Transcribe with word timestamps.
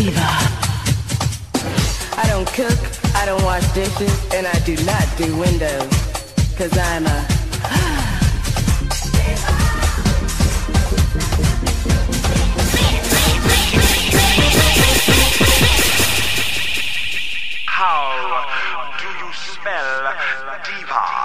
diva. 0.00 0.30
I 2.16 2.24
don't 2.28 2.48
cook, 2.48 2.80
I 3.14 3.26
don't 3.26 3.42
wash 3.42 3.66
dishes, 3.74 4.14
and 4.32 4.46
I 4.46 4.58
do 4.60 4.74
not 4.84 5.06
do 5.18 5.28
windows. 5.36 5.92
Cause 6.56 6.72
I'm 6.76 7.06
a 7.06 7.18
How 17.66 18.46
do 19.00 19.08
you 19.20 19.32
spell 19.32 20.14
diva? 20.64 21.19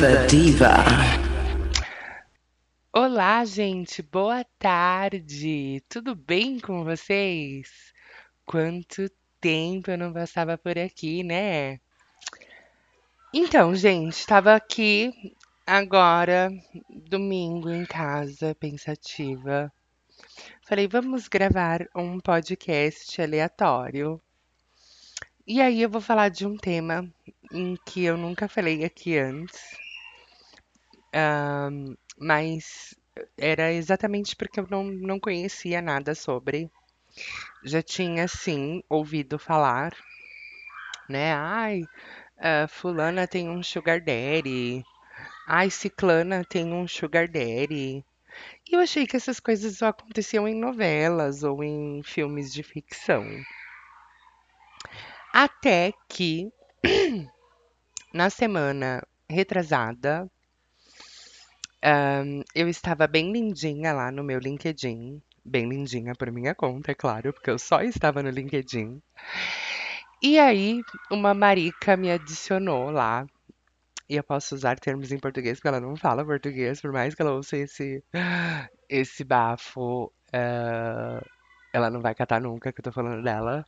Diva. 0.00 0.76
Olá, 2.90 3.44
gente, 3.44 4.00
boa 4.00 4.42
tarde. 4.58 5.82
Tudo 5.90 6.14
bem 6.14 6.58
com 6.58 6.84
vocês? 6.84 7.92
Quanto 8.46 9.10
tempo 9.38 9.90
eu 9.90 9.98
não 9.98 10.10
passava 10.10 10.56
por 10.56 10.78
aqui, 10.78 11.22
né? 11.22 11.78
Então, 13.34 13.74
gente, 13.74 14.14
estava 14.14 14.54
aqui 14.54 15.12
agora, 15.66 16.50
domingo 16.88 17.68
em 17.68 17.84
casa, 17.84 18.54
pensativa. 18.54 19.70
Falei, 20.62 20.88
vamos 20.88 21.28
gravar 21.28 21.86
um 21.94 22.18
podcast 22.18 23.20
aleatório. 23.20 24.18
E 25.46 25.60
aí 25.60 25.82
eu 25.82 25.90
vou 25.90 26.00
falar 26.00 26.30
de 26.30 26.46
um 26.46 26.56
tema 26.56 27.06
em 27.52 27.76
que 27.84 28.02
eu 28.04 28.16
nunca 28.16 28.48
falei 28.48 28.82
aqui 28.82 29.18
antes. 29.18 29.89
Mas 32.18 32.94
era 33.36 33.72
exatamente 33.72 34.36
porque 34.36 34.60
eu 34.60 34.66
não, 34.70 34.84
não 34.84 35.18
conhecia 35.18 35.82
nada 35.82 36.14
sobre. 36.14 36.70
Já 37.64 37.82
tinha, 37.82 38.28
sim, 38.28 38.82
ouvido 38.88 39.38
falar, 39.38 39.94
né? 41.08 41.32
Ai, 41.34 41.82
ah, 42.38 42.66
fulana 42.68 43.26
tem 43.26 43.48
um 43.48 43.62
sugar 43.62 44.00
daddy. 44.00 44.84
Ai, 45.48 45.70
ciclana 45.70 46.44
tem 46.44 46.72
um 46.72 46.88
sugar 46.88 47.28
daddy. 47.28 48.04
E 48.68 48.76
eu 48.76 48.80
achei 48.80 49.06
que 49.06 49.16
essas 49.16 49.40
coisas 49.40 49.78
só 49.78 49.88
aconteciam 49.88 50.48
em 50.48 50.54
novelas 50.54 51.42
ou 51.44 51.64
em 51.64 52.02
filmes 52.04 52.52
de 52.52 52.62
ficção. 52.62 53.24
Até 55.32 55.92
que, 56.08 56.52
na 58.14 58.30
semana 58.30 59.06
retrasada, 59.28 60.30
eu 62.54 62.68
estava 62.68 63.06
bem 63.06 63.32
lindinha 63.32 63.92
lá 63.92 64.10
no 64.10 64.24
meu 64.24 64.38
LinkedIn. 64.38 65.20
Bem 65.44 65.68
lindinha 65.68 66.14
por 66.14 66.30
minha 66.30 66.54
conta, 66.54 66.92
é 66.92 66.94
claro, 66.94 67.32
porque 67.32 67.50
eu 67.50 67.58
só 67.58 67.82
estava 67.82 68.22
no 68.22 68.30
LinkedIn. 68.30 69.00
E 70.22 70.38
aí, 70.38 70.82
uma 71.10 71.32
marica 71.34 71.96
me 71.96 72.10
adicionou 72.10 72.90
lá. 72.90 73.26
E 74.08 74.16
eu 74.16 74.24
posso 74.24 74.54
usar 74.54 74.78
termos 74.78 75.12
em 75.12 75.18
português, 75.18 75.58
porque 75.58 75.68
ela 75.68 75.80
não 75.80 75.96
fala 75.96 76.24
português, 76.24 76.80
por 76.80 76.92
mais 76.92 77.14
que 77.14 77.22
ela 77.22 77.32
ouça 77.32 77.56
esse, 77.56 78.02
esse 78.88 79.24
bafo, 79.24 80.12
eh, 80.32 81.20
ela 81.72 81.90
não 81.90 82.00
vai 82.00 82.14
catar 82.14 82.40
nunca 82.40 82.72
que 82.72 82.80
eu 82.80 82.84
tô 82.84 82.92
falando 82.92 83.22
dela. 83.22 83.64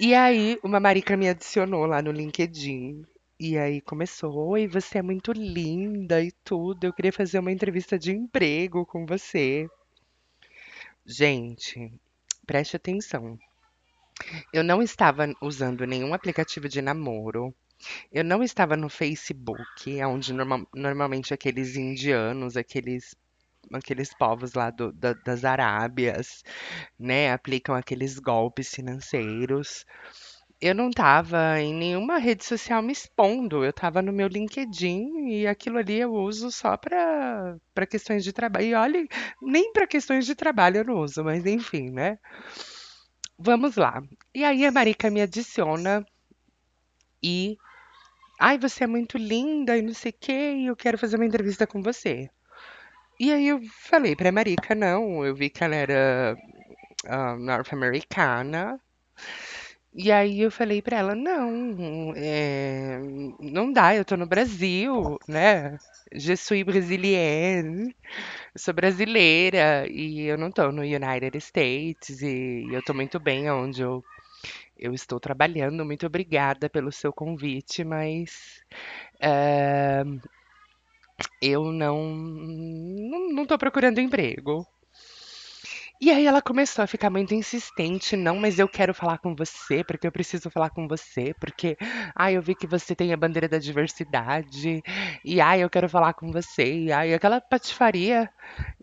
E 0.00 0.14
aí, 0.14 0.58
uma 0.62 0.80
marica 0.80 1.16
me 1.16 1.28
adicionou 1.28 1.86
lá 1.86 2.02
no 2.02 2.10
LinkedIn. 2.10 3.04
E 3.40 3.56
aí 3.56 3.80
começou: 3.80 4.34
Oi, 4.50 4.68
você 4.68 4.98
é 4.98 5.02
muito 5.02 5.32
linda 5.32 6.22
e 6.22 6.30
tudo. 6.44 6.84
Eu 6.84 6.92
queria 6.92 7.10
fazer 7.12 7.38
uma 7.38 7.50
entrevista 7.50 7.98
de 7.98 8.12
emprego 8.12 8.84
com 8.84 9.06
você. 9.06 9.66
Gente, 11.06 11.90
preste 12.46 12.76
atenção. 12.76 13.38
Eu 14.52 14.62
não 14.64 14.82
estava 14.82 15.32
usando 15.42 15.86
nenhum 15.86 16.12
aplicativo 16.14 16.68
de 16.68 16.80
namoro. 16.82 17.54
Eu 18.12 18.24
não 18.24 18.42
estava 18.42 18.76
no 18.76 18.88
Facebook, 18.90 20.02
onde 20.04 20.32
norma- 20.32 20.66
normalmente 20.74 21.34
aqueles 21.34 21.76
indianos, 21.76 22.56
aqueles, 22.56 23.14
aqueles 23.72 24.14
povos 24.14 24.54
lá 24.54 24.70
do- 24.70 24.92
da- 24.92 25.14
das 25.14 25.44
Arábias, 25.44 26.44
né, 26.98 27.32
aplicam 27.32 27.74
aqueles 27.74 28.18
golpes 28.18 28.70
financeiros. 28.74 29.84
Eu 30.60 30.74
não 30.74 30.88
estava 30.88 31.60
em 31.60 31.74
nenhuma 31.74 32.18
rede 32.18 32.44
social 32.44 32.82
me 32.82 32.92
expondo. 32.92 33.64
Eu 33.64 33.70
estava 33.70 34.00
no 34.02 34.12
meu 34.12 34.26
LinkedIn 34.28 35.28
e 35.28 35.46
aquilo 35.46 35.78
ali 35.78 36.00
eu 36.00 36.12
uso 36.14 36.50
só 36.50 36.76
para 36.76 37.56
para 37.74 37.86
questões 37.86 38.24
de 38.24 38.32
trabalho. 38.32 38.66
E 38.66 38.74
olha, 38.74 39.06
nem 39.42 39.72
para 39.72 39.86
questões 39.86 40.26
de 40.26 40.34
trabalho 40.34 40.78
eu 40.78 40.84
não 40.84 40.96
uso, 41.00 41.22
mas 41.24 41.44
enfim, 41.46 41.90
né? 41.90 42.18
Vamos 43.38 43.76
lá. 43.76 44.02
E 44.34 44.44
aí 44.44 44.64
a 44.66 44.72
Marica 44.72 45.10
me 45.10 45.22
adiciona 45.22 46.04
e, 47.22 47.56
ai, 48.40 48.58
você 48.58 48.84
é 48.84 48.86
muito 48.86 49.18
linda 49.18 49.76
e 49.76 49.82
não 49.82 49.94
sei 49.94 50.12
o 50.12 50.16
quê, 50.20 50.54
e 50.58 50.66
eu 50.66 50.76
quero 50.76 50.98
fazer 50.98 51.16
uma 51.16 51.26
entrevista 51.26 51.66
com 51.66 51.82
você. 51.82 52.30
E 53.20 53.32
aí 53.32 53.48
eu 53.48 53.60
falei 53.90 54.16
pra 54.16 54.32
Marica, 54.32 54.74
não, 54.74 55.24
eu 55.24 55.34
vi 55.34 55.50
que 55.50 55.64
ela 55.64 55.74
era 55.76 56.36
ah, 57.06 57.36
norte-americana. 57.36 58.80
E 59.98 60.12
aí 60.12 60.40
eu 60.42 60.50
falei 60.50 60.82
pra 60.82 60.98
ela, 60.98 61.14
não, 61.14 62.12
é, 62.16 62.98
não 63.40 63.72
dá, 63.72 63.94
eu 63.96 64.04
tô 64.04 64.16
no 64.16 64.26
Brasil, 64.26 65.18
né? 65.26 65.80
Je 66.14 66.36
suis 66.36 66.62
brésilienne, 66.64 67.94
sou 68.56 68.74
brasileira 68.74 69.86
e 69.90 70.22
eu 70.26 70.38
não 70.38 70.50
tô 70.52 70.72
no 70.72 70.82
United 70.82 71.36
States 71.38 72.22
e 72.22 72.68
eu 72.72 72.82
tô 72.82 72.94
muito 72.94 73.20
bem 73.20 73.50
onde 73.50 73.82
eu, 73.82 74.04
eu 74.78 74.94
estou 74.94 75.20
trabalhando. 75.20 75.84
Muito 75.86 76.06
obrigada 76.06 76.70
pelo 76.70 76.92
seu 76.92 77.12
convite, 77.12 77.84
mas 77.84 78.62
eh, 79.20 80.04
eu 81.40 81.72
não, 81.72 82.14
não, 82.14 83.28
não 83.32 83.46
tô 83.46 83.56
procurando 83.58 84.00
emprego. 84.00 84.66
E 86.00 86.10
aí 86.10 86.26
ela 86.26 86.42
começou 86.42 86.82
a 86.84 86.86
ficar 86.86 87.08
muito 87.10 87.34
insistente, 87.34 88.16
não, 88.16 88.36
mas 88.36 88.58
eu 88.58 88.68
quero 88.68 88.92
falar 88.94 89.18
com 89.18 89.34
você, 89.34 89.82
porque 89.82 90.06
eu 90.06 90.12
preciso 90.12 90.50
falar 90.50 90.68
com 90.70 90.86
você, 90.86 91.34
porque, 91.40 91.76
ai, 92.14 92.36
eu 92.36 92.42
vi 92.42 92.54
que 92.54 92.66
você 92.66 92.94
tem 92.94 93.12
a 93.12 93.16
bandeira 93.16 93.48
da 93.48 93.58
diversidade, 93.58 94.82
e 95.24 95.40
ai, 95.40 95.62
eu 95.62 95.70
quero 95.70 95.88
falar 95.88 96.12
com 96.14 96.30
você, 96.30 96.64
e 96.84 96.92
ai, 96.92 97.14
aquela 97.14 97.40
patifaria. 97.40 98.30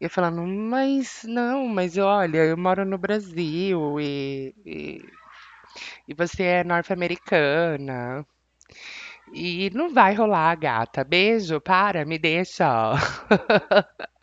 E 0.01 0.05
eu 0.05 0.09
falando, 0.09 0.41
mas 0.47 1.21
não, 1.23 1.67
mas 1.67 1.97
olha, 1.97 2.37
eu 2.45 2.57
moro 2.57 2.83
no 2.85 2.97
Brasil 2.97 3.99
e, 3.99 4.53
e, 4.65 5.05
e 6.07 6.13
você 6.13 6.43
é 6.43 6.63
norte-americana. 6.63 8.25
E 9.33 9.71
não 9.73 9.89
vai 9.91 10.13
rolar, 10.13 10.55
gata. 10.55 11.03
Beijo, 11.03 11.59
para, 11.59 12.05
me 12.05 12.17
deixa. 12.19 12.93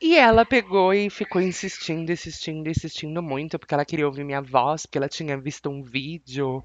E 0.00 0.16
ela 0.16 0.44
pegou 0.44 0.92
e 0.94 1.10
ficou 1.10 1.40
insistindo, 1.40 2.10
insistindo, 2.10 2.68
insistindo 2.68 3.22
muito, 3.22 3.58
porque 3.58 3.74
ela 3.74 3.84
queria 3.84 4.06
ouvir 4.06 4.24
minha 4.24 4.40
voz, 4.40 4.86
porque 4.86 4.98
ela 4.98 5.08
tinha 5.08 5.38
visto 5.38 5.70
um 5.70 5.82
vídeo, 5.82 6.62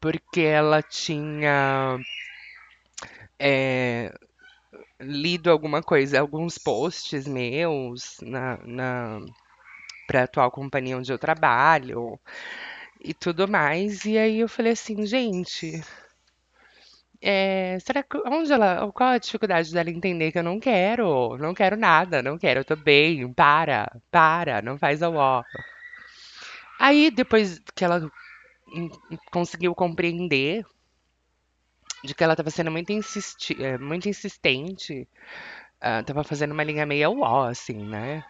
porque 0.00 0.40
ela 0.42 0.82
tinha 0.82 1.98
é, 3.38 4.12
lido 5.00 5.50
alguma 5.50 5.82
coisa, 5.82 6.20
alguns 6.20 6.58
posts 6.58 7.26
meus 7.26 8.18
na, 8.22 8.58
na 8.66 9.20
para 10.06 10.22
a 10.22 10.24
atual 10.24 10.50
companhia 10.50 10.98
onde 10.98 11.12
eu 11.12 11.18
trabalho 11.18 12.18
e 13.00 13.14
tudo 13.14 13.48
mais. 13.48 14.04
E 14.04 14.18
aí 14.18 14.40
eu 14.40 14.48
falei 14.48 14.72
assim, 14.72 15.06
gente, 15.06 15.82
é, 17.22 17.78
será 17.80 18.02
que 18.02 18.16
onde 18.26 18.52
ela, 18.52 18.90
qual 18.92 19.10
a 19.10 19.18
dificuldade 19.18 19.72
dela 19.72 19.90
entender 19.90 20.32
que 20.32 20.38
eu 20.38 20.42
não 20.42 20.58
quero, 20.58 21.36
não 21.38 21.54
quero 21.54 21.76
nada, 21.76 22.22
não 22.22 22.38
quero, 22.38 22.60
eu 22.60 22.64
tô 22.64 22.76
bem, 22.76 23.32
para, 23.32 23.90
para, 24.10 24.62
não 24.62 24.78
faz 24.78 25.02
a 25.02 25.10
ó. 25.10 25.42
Aí 26.78 27.10
depois 27.10 27.60
que 27.74 27.84
ela 27.84 28.10
conseguiu 29.30 29.74
compreender 29.74 30.64
de 32.02 32.14
que 32.14 32.24
ela 32.24 32.32
estava 32.32 32.50
sendo 32.50 32.70
muito, 32.70 32.92
insisti 32.92 33.54
eh, 33.62 33.76
muito 33.78 34.08
insistente, 34.08 35.06
ah, 35.80 36.02
tava 36.02 36.24
fazendo 36.24 36.52
uma 36.52 36.64
linha 36.64 36.86
meio 36.86 37.20
ó, 37.20 37.48
assim, 37.48 37.84
né? 37.86 38.24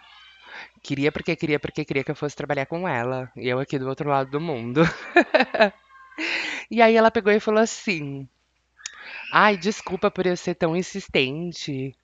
Queria 0.82 1.12
porque 1.12 1.36
queria 1.36 1.60
porque 1.60 1.84
queria 1.84 2.04
que 2.04 2.10
eu 2.10 2.16
fosse 2.16 2.36
trabalhar 2.36 2.66
com 2.66 2.88
ela, 2.88 3.30
e 3.36 3.48
eu 3.48 3.60
aqui 3.60 3.78
do 3.78 3.88
outro 3.88 4.08
lado 4.10 4.30
do 4.30 4.40
mundo. 4.40 4.82
E 6.70 6.80
aí 6.80 6.94
ela 6.96 7.10
pegou 7.10 7.32
e 7.32 7.40
falou 7.40 7.60
assim: 7.60 8.28
Ai, 9.32 9.56
desculpa 9.56 10.10
por 10.10 10.26
eu 10.26 10.36
ser 10.36 10.54
tão 10.54 10.76
insistente. 10.76 11.94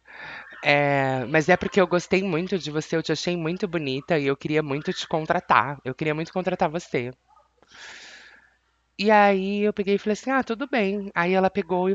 É, 0.64 1.24
mas 1.26 1.48
é 1.48 1.56
porque 1.56 1.80
eu 1.80 1.86
gostei 1.86 2.22
muito 2.22 2.58
de 2.58 2.70
você, 2.70 2.96
eu 2.96 3.02
te 3.02 3.12
achei 3.12 3.36
muito 3.36 3.68
bonita 3.68 4.18
e 4.18 4.26
eu 4.26 4.36
queria 4.36 4.62
muito 4.62 4.92
te 4.92 5.06
contratar. 5.08 5.78
Eu 5.84 5.94
queria 5.94 6.14
muito 6.14 6.32
contratar 6.32 6.70
você. 6.70 7.12
E 8.98 9.10
aí 9.10 9.60
eu 9.62 9.72
peguei 9.72 9.94
e 9.96 9.98
falei 9.98 10.12
assim: 10.14 10.30
ah, 10.30 10.42
tudo 10.44 10.68
bem. 10.68 11.10
Aí 11.14 11.32
ela 11.32 11.50
pegou 11.50 11.88
e 11.90 11.94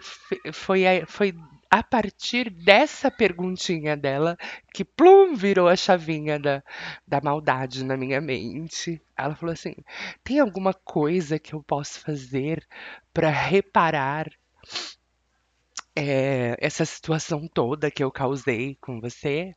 foi, 0.53 0.85
a- 0.87 1.05
foi 1.07 1.33
a 1.69 1.81
partir 1.83 2.49
dessa 2.49 3.09
perguntinha 3.09 3.95
dela 3.97 4.35
que 4.73 4.83
plum 4.85 5.33
virou 5.35 5.67
a 5.67 5.75
chavinha 5.75 6.37
da, 6.39 6.61
da 7.07 7.21
maldade 7.21 7.83
na 7.83 7.95
minha 7.97 8.19
mente. 8.21 9.01
Ela 9.17 9.35
falou 9.35 9.53
assim: 9.53 9.73
tem 10.23 10.39
alguma 10.39 10.73
coisa 10.73 11.39
que 11.39 11.53
eu 11.53 11.63
posso 11.63 11.99
fazer 12.01 12.65
para 13.13 13.29
reparar 13.29 14.27
é, 15.95 16.55
essa 16.59 16.85
situação 16.85 17.47
toda 17.47 17.91
que 17.91 18.03
eu 18.03 18.11
causei 18.11 18.77
com 18.81 18.99
você? 18.99 19.53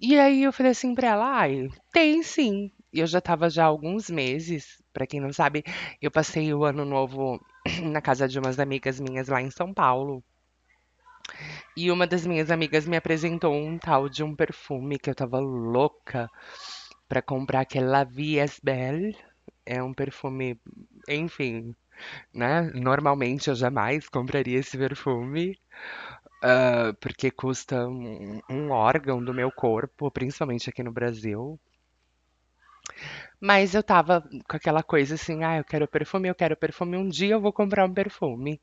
E 0.00 0.18
aí 0.18 0.42
eu 0.42 0.52
falei 0.52 0.72
assim 0.72 0.94
pra 0.94 1.08
ela, 1.08 1.26
ai, 1.40 1.68
tem 1.92 2.22
sim. 2.22 2.70
E 2.92 3.00
eu 3.00 3.06
já 3.06 3.20
tava 3.20 3.48
já 3.48 3.64
há 3.64 3.66
alguns 3.66 4.10
meses, 4.10 4.82
pra 4.92 5.06
quem 5.06 5.20
não 5.20 5.32
sabe, 5.32 5.64
eu 6.00 6.10
passei 6.10 6.52
o 6.52 6.64
ano 6.64 6.84
novo 6.84 7.40
na 7.82 8.00
casa 8.00 8.28
de 8.28 8.38
umas 8.38 8.58
amigas 8.58 9.00
minhas 9.00 9.28
lá 9.28 9.40
em 9.40 9.50
São 9.50 9.72
Paulo. 9.72 10.22
E 11.76 11.90
uma 11.90 12.06
das 12.06 12.26
minhas 12.26 12.50
amigas 12.50 12.86
me 12.86 12.96
apresentou 12.96 13.54
um 13.54 13.78
tal 13.78 14.08
de 14.08 14.22
um 14.24 14.34
perfume 14.34 14.98
que 14.98 15.10
eu 15.10 15.14
tava 15.14 15.38
louca 15.38 16.30
pra 17.08 17.22
comprar, 17.22 17.64
que 17.64 17.78
é 17.78 17.82
La 17.82 18.04
Vie 18.04 18.38
est 18.38 18.60
Belle. 18.62 19.14
É 19.64 19.82
um 19.82 19.92
perfume, 19.92 20.58
enfim, 21.08 21.74
né? 22.34 22.62
Normalmente 22.74 23.48
eu 23.50 23.56
jamais 23.56 24.08
compraria 24.08 24.58
esse 24.60 24.78
perfume, 24.78 25.58
ah, 26.42 26.94
porque 27.00 27.30
custa 27.30 27.88
um, 27.88 28.40
um 28.50 28.70
órgão 28.70 29.22
do 29.24 29.34
meu 29.34 29.50
corpo, 29.52 30.10
principalmente 30.10 30.70
aqui 30.70 30.82
no 30.82 30.92
Brasil. 30.92 31.58
Mas 33.40 33.74
eu 33.74 33.82
tava 33.82 34.22
com 34.48 34.56
aquela 34.56 34.82
coisa 34.82 35.14
assim, 35.14 35.44
ah, 35.44 35.58
eu 35.58 35.64
quero 35.64 35.86
perfume, 35.88 36.28
eu 36.28 36.34
quero 36.34 36.56
perfume, 36.56 36.96
um 36.96 37.08
dia 37.08 37.34
eu 37.34 37.40
vou 37.40 37.52
comprar 37.52 37.84
um 37.84 37.92
perfume. 37.92 38.60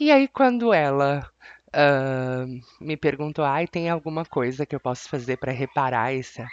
E 0.00 0.10
aí 0.10 0.28
quando 0.28 0.72
ela 0.72 1.28
ah, 1.76 2.46
me 2.80 2.96
perguntou, 2.96 3.44
ai, 3.44 3.66
tem 3.66 3.90
alguma 3.90 4.24
coisa 4.24 4.64
que 4.66 4.74
eu 4.74 4.80
posso 4.80 5.08
fazer 5.08 5.36
pra 5.36 5.52
reparar 5.52 6.14
essa, 6.14 6.46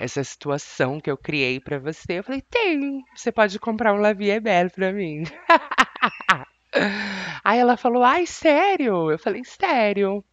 essa 0.00 0.24
situação 0.24 1.00
que 1.00 1.10
eu 1.10 1.16
criei 1.18 1.60
pra 1.60 1.78
você? 1.78 2.18
Eu 2.18 2.24
falei, 2.24 2.42
tem, 2.42 3.04
você 3.14 3.30
pode 3.30 3.58
comprar 3.58 3.92
um 3.94 4.00
La 4.00 4.12
Vie 4.14 4.30
est 4.30 4.40
Belle 4.42 4.70
pra 4.70 4.92
mim. 4.92 5.24
Aí 7.44 7.58
ela 7.58 7.76
falou, 7.76 8.02
ai, 8.02 8.26
sério? 8.26 9.10
Eu 9.10 9.18
falei, 9.18 9.44
sério. 9.44 10.24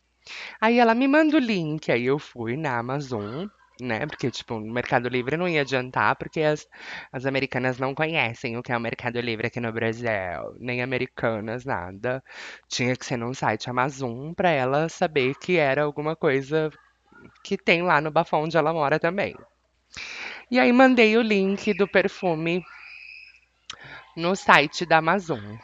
Aí 0.61 0.79
ela 0.79 0.95
me 0.95 1.07
manda 1.07 1.37
o 1.37 1.39
link, 1.39 1.91
aí 1.91 2.05
eu 2.05 2.19
fui 2.19 2.57
na 2.57 2.77
Amazon, 2.79 3.47
né? 3.81 4.05
Porque, 4.05 4.29
tipo, 4.31 4.59
no 4.59 4.73
Mercado 4.73 5.09
Livre 5.09 5.37
não 5.37 5.47
ia 5.47 5.61
adiantar, 5.61 6.15
porque 6.15 6.41
as, 6.41 6.67
as 7.11 7.25
americanas 7.25 7.77
não 7.79 7.93
conhecem 7.95 8.57
o 8.57 8.63
que 8.63 8.71
é 8.71 8.77
o 8.77 8.81
Mercado 8.81 9.19
Livre 9.19 9.47
aqui 9.47 9.59
no 9.59 9.71
Brasil, 9.71 10.09
nem 10.59 10.81
americanas, 10.81 11.65
nada. 11.65 12.23
Tinha 12.67 12.95
que 12.95 13.05
ser 13.05 13.17
num 13.17 13.33
site 13.33 13.69
Amazon 13.69 14.33
pra 14.33 14.49
ela 14.51 14.89
saber 14.89 15.35
que 15.35 15.57
era 15.57 15.83
alguma 15.83 16.15
coisa 16.15 16.69
que 17.43 17.57
tem 17.57 17.81
lá 17.83 18.01
no 18.01 18.11
bafão 18.11 18.43
onde 18.43 18.57
ela 18.57 18.73
mora 18.73 18.99
também. 18.99 19.35
E 20.51 20.59
aí 20.59 20.71
mandei 20.71 21.17
o 21.17 21.21
link 21.21 21.73
do 21.73 21.87
perfume 21.87 22.63
no 24.15 24.35
site 24.35 24.85
da 24.85 24.97
Amazon. 24.97 25.57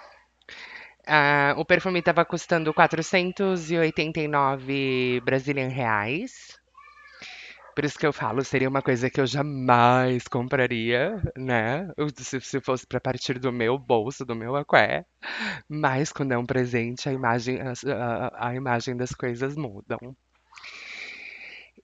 Ah, 1.06 1.54
o 1.58 1.66
perfume 1.66 2.00
estava 2.00 2.24
custando 2.26 2.74
489 2.74 5.22
Brazilian 5.26 5.68
reais. 5.68 6.58
Por 7.76 7.86
isso 7.86 7.98
que 7.98 8.06
eu 8.06 8.14
falo, 8.14 8.44
seria 8.44 8.70
uma 8.70 8.82
coisa 8.82 9.10
que 9.10 9.20
eu 9.20 9.26
jamais 9.28 10.28
compraria, 10.28 11.22
né? 11.38 11.88
Se, 12.18 12.40
se 12.42 12.62
fosse 12.62 12.86
para 12.88 13.00
partir 13.00 13.40
do 13.40 13.52
meu 13.52 13.78
bolso, 13.78 14.26
do 14.26 14.36
meu 14.36 14.56
aqué. 14.56 15.06
Mas 15.70 16.12
quando 16.12 16.34
é 16.34 16.38
um 16.38 16.46
presente, 16.46 17.10
a 17.10 17.14
imagem, 17.14 17.60
a, 17.62 18.50
a 18.50 18.56
imagem 18.56 18.96
das 18.98 19.12
coisas 19.12 19.56
mudam. 19.56 20.16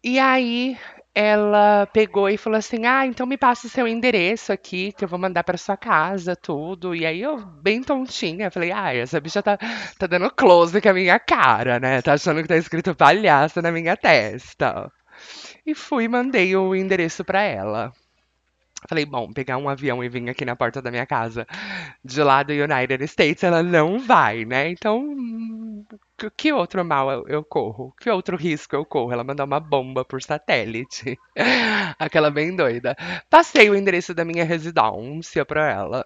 E 0.03 0.17
aí 0.19 0.77
ela 1.13 1.85
pegou 1.87 2.29
e 2.29 2.37
falou 2.37 2.57
assim: 2.57 2.85
Ah, 2.85 3.05
então 3.05 3.25
me 3.27 3.37
passa 3.37 3.67
o 3.67 3.69
seu 3.69 3.87
endereço 3.87 4.51
aqui, 4.53 4.93
que 4.93 5.03
eu 5.03 5.07
vou 5.09 5.19
mandar 5.19 5.43
para 5.43 5.57
sua 5.57 5.75
casa, 5.77 6.35
tudo. 6.35 6.95
E 6.95 7.05
aí 7.05 7.21
eu, 7.21 7.37
bem 7.61 7.81
tontinha, 7.83 8.51
falei: 8.51 8.71
Ah, 8.71 8.93
essa 8.95 9.19
bicha 9.19 9.41
tá, 9.43 9.57
tá 9.97 10.07
dando 10.07 10.29
close 10.31 10.79
com 10.81 10.89
a 10.89 10.93
minha 10.93 11.19
cara, 11.19 11.79
né? 11.79 12.01
Tá 12.01 12.13
achando 12.13 12.41
que 12.41 12.47
tá 12.47 12.57
escrito 12.57 12.95
palhaço 12.95 13.61
na 13.61 13.71
minha 13.71 13.97
testa. 13.97 14.89
E 15.65 15.75
fui 15.75 16.07
mandei 16.07 16.55
o 16.55 16.75
endereço 16.75 17.23
pra 17.23 17.41
ela. 17.41 17.93
Falei, 18.87 19.05
bom, 19.05 19.31
pegar 19.33 19.57
um 19.57 19.67
avião 19.67 20.03
e 20.03 20.09
vir 20.09 20.29
aqui 20.29 20.45
na 20.45 20.55
porta 20.55 20.81
da 20.81 20.89
minha 20.89 21.05
casa 21.05 21.45
de 22.03 22.23
lá 22.23 22.43
do 22.43 22.53
United 22.53 23.03
States, 23.05 23.43
ela 23.43 23.61
não 23.61 23.99
vai, 23.99 24.45
né? 24.45 24.69
Então, 24.69 25.85
que 26.37 26.53
outro 26.53 26.83
mal 26.85 27.11
eu, 27.11 27.25
eu 27.27 27.43
corro? 27.43 27.93
Que 27.99 28.09
outro 28.09 28.37
risco 28.37 28.75
eu 28.75 28.85
corro? 28.85 29.11
Ela 29.11 29.23
mandar 29.23 29.43
uma 29.45 29.59
bomba 29.59 30.05
por 30.05 30.21
satélite. 30.21 31.17
Aquela 31.99 32.31
bem 32.31 32.55
doida. 32.55 32.95
Passei 33.29 33.69
o 33.69 33.75
endereço 33.75 34.13
da 34.13 34.23
minha 34.23 34.45
residência 34.45 35.45
pra 35.45 35.69
ela. 35.69 36.05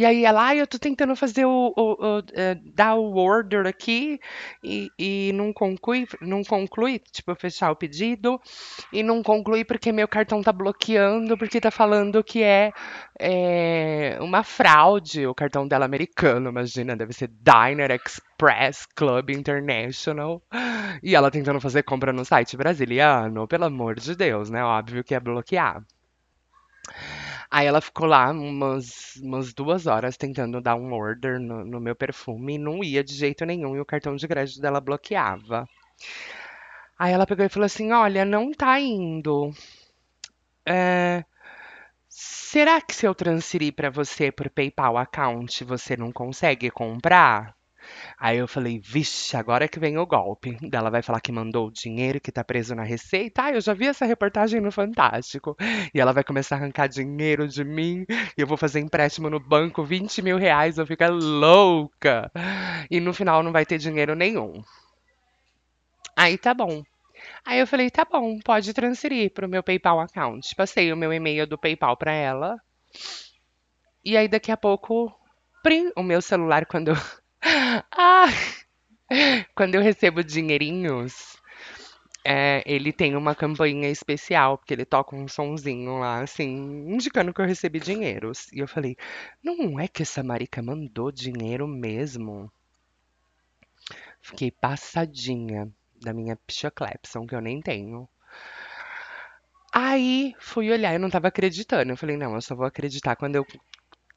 E 0.00 0.04
aí 0.06 0.24
ela, 0.24 0.42
ai, 0.48 0.60
eu 0.60 0.66
tô 0.66 0.78
tentando 0.78 1.16
fazer 1.16 1.44
o, 1.44 1.72
o- 1.76 2.18
o, 2.18 2.22
eh, 2.34 2.54
dar 2.74 2.94
o 2.94 3.16
order 3.16 3.66
aqui 3.66 4.20
e, 4.62 4.90
e 4.98 5.32
não 5.34 5.52
conclui, 5.52 6.06
não 6.20 6.44
conclui, 6.44 7.00
tipo, 7.00 7.34
fechar 7.34 7.70
o 7.72 7.76
pedido 7.76 8.40
e 8.92 9.02
não 9.02 9.22
conclui 9.22 9.64
porque 9.64 9.90
meu 9.92 10.06
cartão 10.06 10.40
tá 10.42 10.52
bloqueando, 10.52 11.36
porque 11.36 11.60
tá 11.60 11.70
falando 11.70 12.22
que 12.22 12.42
é, 12.42 12.72
é, 13.18 14.18
uma 14.20 14.42
fraude 14.44 15.26
o 15.26 15.34
cartão 15.34 15.66
dela 15.66 15.84
americano, 15.84 16.48
imagina, 16.50 16.96
deve 16.96 17.12
ser 17.12 17.28
Diner 17.42 17.90
Express 17.90 18.86
Club 18.94 19.30
International. 19.30 20.40
E 21.02 21.14
ela 21.16 21.30
tentando 21.30 21.60
fazer 21.60 21.82
compra 21.82 22.12
no 22.12 22.24
site 22.24 22.56
brasiliano, 22.56 23.48
pelo 23.48 23.64
amor 23.64 23.96
de 23.96 24.14
Deus, 24.16 24.50
né? 24.50 24.62
Óbvio 24.64 25.02
que 25.04 25.14
ia 25.14 25.20
bloquear. 25.20 25.82
Aí 27.50 27.66
ela 27.66 27.80
ficou 27.80 28.06
lá 28.06 28.30
umas, 28.30 29.16
umas 29.16 29.54
duas 29.54 29.86
horas 29.86 30.16
tentando 30.16 30.60
dar 30.60 30.74
um 30.76 30.92
order 30.92 31.40
no, 31.40 31.64
no 31.64 31.80
meu 31.80 31.96
perfume 31.96 32.54
e 32.54 32.58
não 32.58 32.84
ia 32.84 33.02
de 33.02 33.14
jeito 33.14 33.44
nenhum 33.46 33.74
e 33.76 33.80
o 33.80 33.86
cartão 33.86 34.16
de 34.16 34.28
crédito 34.28 34.60
dela 34.60 34.80
bloqueava. 34.80 35.66
Aí 36.98 37.12
ela 37.12 37.26
pegou 37.26 37.44
e 37.44 37.48
falou 37.48 37.66
assim: 37.66 37.92
Olha, 37.92 38.24
não 38.24 38.52
tá 38.52 38.78
indo. 38.80 39.52
É, 40.66 41.24
será 42.08 42.80
que 42.80 42.94
se 42.94 43.06
eu 43.06 43.14
transferir 43.14 43.74
pra 43.74 43.90
você 43.90 44.32
por 44.32 44.50
PayPal 44.50 44.98
account 44.98 45.64
você 45.64 45.96
não 45.96 46.12
consegue 46.12 46.70
comprar? 46.70 47.57
Aí 48.18 48.38
eu 48.38 48.48
falei, 48.48 48.78
vixe, 48.78 49.36
agora 49.36 49.68
que 49.68 49.78
vem 49.78 49.98
o 49.98 50.06
golpe. 50.06 50.56
Ela 50.72 50.90
vai 50.90 51.02
falar 51.02 51.20
que 51.20 51.30
mandou 51.30 51.68
o 51.68 51.72
dinheiro 51.72 52.20
que 52.20 52.32
tá 52.32 52.42
preso 52.42 52.74
na 52.74 52.82
receita. 52.82 53.44
Ah, 53.44 53.52
eu 53.52 53.60
já 53.60 53.72
vi 53.74 53.86
essa 53.86 54.04
reportagem 54.04 54.60
no 54.60 54.72
Fantástico. 54.72 55.56
E 55.94 56.00
ela 56.00 56.12
vai 56.12 56.24
começar 56.24 56.56
a 56.56 56.58
arrancar 56.58 56.88
dinheiro 56.88 57.46
de 57.46 57.64
mim. 57.64 58.04
E 58.36 58.40
eu 58.40 58.46
vou 58.46 58.56
fazer 58.56 58.80
empréstimo 58.80 59.30
no 59.30 59.40
banco, 59.40 59.84
20 59.84 60.22
mil 60.22 60.36
reais. 60.36 60.78
Eu 60.78 60.86
ficar 60.86 61.10
louca. 61.10 62.30
E 62.90 63.00
no 63.00 63.12
final 63.12 63.42
não 63.42 63.52
vai 63.52 63.64
ter 63.64 63.78
dinheiro 63.78 64.14
nenhum. 64.14 64.62
Aí 66.16 66.36
tá 66.36 66.52
bom. 66.52 66.82
Aí 67.44 67.60
eu 67.60 67.66
falei, 67.66 67.90
tá 67.90 68.04
bom, 68.04 68.38
pode 68.40 68.72
transferir 68.72 69.32
pro 69.32 69.48
meu 69.48 69.62
PayPal 69.62 70.00
account. 70.00 70.54
Passei 70.54 70.92
o 70.92 70.96
meu 70.96 71.12
e-mail 71.12 71.46
do 71.46 71.58
PayPal 71.58 71.96
pra 71.96 72.12
ela. 72.12 72.56
E 74.04 74.16
aí 74.16 74.28
daqui 74.28 74.50
a 74.50 74.56
pouco, 74.56 75.12
prim, 75.62 75.90
o 75.96 76.02
meu 76.02 76.20
celular 76.22 76.66
quando. 76.66 76.92
Ah, 77.42 78.26
quando 79.54 79.74
eu 79.74 79.82
recebo 79.82 80.22
dinheirinhos, 80.22 81.36
é, 82.24 82.62
ele 82.66 82.92
tem 82.92 83.16
uma 83.16 83.34
campainha 83.34 83.88
especial, 83.90 84.58
porque 84.58 84.74
ele 84.74 84.84
toca 84.84 85.16
um 85.16 85.28
sonzinho 85.28 85.98
lá, 85.98 86.22
assim, 86.22 86.46
indicando 86.88 87.32
que 87.32 87.40
eu 87.40 87.46
recebi 87.46 87.80
dinheiros. 87.80 88.52
E 88.52 88.58
eu 88.60 88.68
falei, 88.68 88.96
não 89.42 89.80
é 89.80 89.88
que 89.88 90.02
essa 90.02 90.22
marica 90.22 90.62
mandou 90.62 91.10
dinheiro 91.12 91.66
mesmo? 91.66 92.50
Fiquei 94.20 94.50
passadinha 94.50 95.68
da 96.00 96.12
minha 96.12 96.36
Picha 96.36 96.70
Clepson, 96.70 97.26
que 97.26 97.34
eu 97.34 97.40
nem 97.40 97.60
tenho. 97.60 98.08
Aí 99.72 100.34
fui 100.38 100.70
olhar, 100.70 100.92
eu 100.92 101.00
não 101.00 101.10
tava 101.10 101.28
acreditando. 101.28 101.92
Eu 101.92 101.96
falei, 101.96 102.16
não, 102.16 102.34
eu 102.34 102.40
só 102.42 102.54
vou 102.54 102.66
acreditar 102.66 103.16
quando 103.16 103.36
eu 103.36 103.46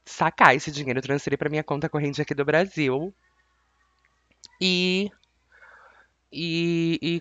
sacar 0.05 0.55
esse 0.55 0.71
dinheiro, 0.71 1.01
transferir 1.01 1.37
pra 1.37 1.49
minha 1.49 1.63
conta 1.63 1.89
corrente 1.89 2.21
aqui 2.21 2.33
do 2.33 2.45
Brasil 2.45 3.13
e, 4.59 5.11
e, 6.31 6.99
e 7.01 7.19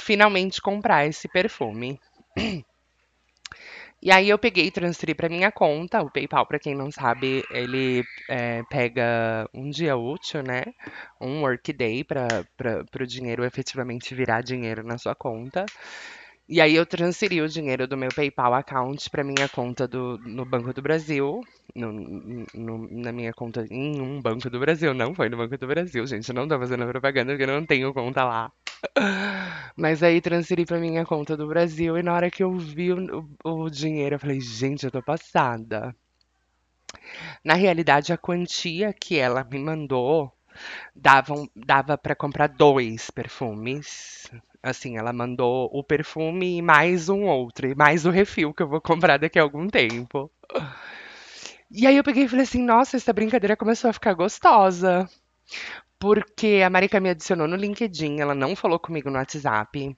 finalmente 0.00 0.60
comprar 0.60 1.06
esse 1.06 1.28
perfume. 1.28 1.98
E 4.02 4.12
aí 4.12 4.28
eu 4.28 4.38
peguei 4.38 4.66
e 4.66 4.70
transferi 4.70 5.14
para 5.14 5.30
minha 5.30 5.50
conta. 5.50 6.02
O 6.02 6.10
PayPal, 6.10 6.46
para 6.46 6.58
quem 6.58 6.74
não 6.74 6.90
sabe, 6.90 7.42
ele 7.50 8.04
é, 8.28 8.62
pega 8.64 9.48
um 9.54 9.70
dia 9.70 9.96
útil, 9.96 10.42
né? 10.42 10.62
Um 11.18 11.40
workday 11.40 12.04
para 12.04 12.44
o 13.00 13.06
dinheiro 13.06 13.44
efetivamente 13.44 14.14
virar 14.14 14.42
dinheiro 14.42 14.82
na 14.82 14.98
sua 14.98 15.14
conta. 15.14 15.64
E 16.48 16.60
aí 16.60 16.74
eu 16.74 16.84
transferi 16.86 17.40
o 17.40 17.48
dinheiro 17.48 17.86
do 17.88 17.96
meu 17.96 18.12
PayPal 18.12 18.52
account 18.54 19.08
para 19.10 19.24
minha 19.24 19.48
conta 19.48 19.88
do, 19.88 20.18
no 20.22 20.44
Banco 20.44 20.72
do 20.74 20.82
Brasil, 20.82 21.46
no, 21.74 21.90
no- 22.54 22.88
na 22.90 23.12
minha 23.12 23.32
conta 23.32 23.66
em 23.70 24.00
um 24.00 24.20
Banco 24.20 24.50
do 24.50 24.60
Brasil, 24.60 24.92
não 24.94 25.14
foi 25.14 25.28
no 25.30 25.38
Banco 25.38 25.56
do 25.56 25.66
Brasil, 25.66 26.06
gente, 26.06 26.32
não 26.32 26.46
tô 26.46 26.58
fazendo 26.58 26.86
propaganda 26.86 27.32
porque 27.32 27.44
eu 27.44 27.46
não 27.60 27.64
tenho 27.66 27.92
conta 27.94 28.24
lá. 28.24 28.52
Mas 29.76 30.02
aí 30.02 30.20
transferi 30.20 30.66
para 30.66 30.78
minha 30.78 31.04
conta 31.06 31.36
do 31.36 31.46
Brasil 31.48 31.96
e 31.98 32.02
na 32.02 32.12
hora 32.14 32.30
que 32.30 32.42
eu 32.44 32.52
vi 32.58 32.92
o, 32.92 33.28
o, 33.44 33.70
dinheiro, 33.70 34.16
eu 34.16 34.20
falei, 34.20 34.40
gente, 34.40 34.84
eu 34.84 34.90
tô 34.90 35.02
passada. 35.02 35.94
Na 37.44 37.54
realidade, 37.54 38.12
a 38.12 38.18
quantia 38.18 38.92
que 38.92 39.16
ela 39.18 39.44
me 39.44 39.58
mandou 39.58 40.32
davam, 40.94 41.48
dava 41.56 41.98
para 41.98 42.16
comprar 42.16 42.48
dois 42.48 43.10
perfumes. 43.10 44.30
Assim, 44.64 44.96
ela 44.96 45.12
mandou 45.12 45.68
o 45.70 45.84
perfume 45.84 46.56
e 46.56 46.62
mais 46.62 47.10
um 47.10 47.24
outro, 47.24 47.68
e 47.68 47.74
mais 47.74 48.06
o 48.06 48.10
refil 48.10 48.54
que 48.54 48.62
eu 48.62 48.66
vou 48.66 48.80
comprar 48.80 49.18
daqui 49.18 49.38
a 49.38 49.42
algum 49.42 49.68
tempo. 49.68 50.30
E 51.70 51.86
aí 51.86 51.94
eu 51.94 52.02
peguei 52.02 52.24
e 52.24 52.28
falei 52.28 52.44
assim, 52.44 52.62
nossa, 52.62 52.96
essa 52.96 53.12
brincadeira 53.12 53.58
começou 53.58 53.90
a 53.90 53.92
ficar 53.92 54.14
gostosa. 54.14 55.06
Porque 55.98 56.62
a 56.64 56.70
Marika 56.70 56.98
me 56.98 57.10
adicionou 57.10 57.46
no 57.46 57.56
LinkedIn, 57.56 58.20
ela 58.20 58.34
não 58.34 58.56
falou 58.56 58.78
comigo 58.78 59.10
no 59.10 59.18
WhatsApp. 59.18 59.94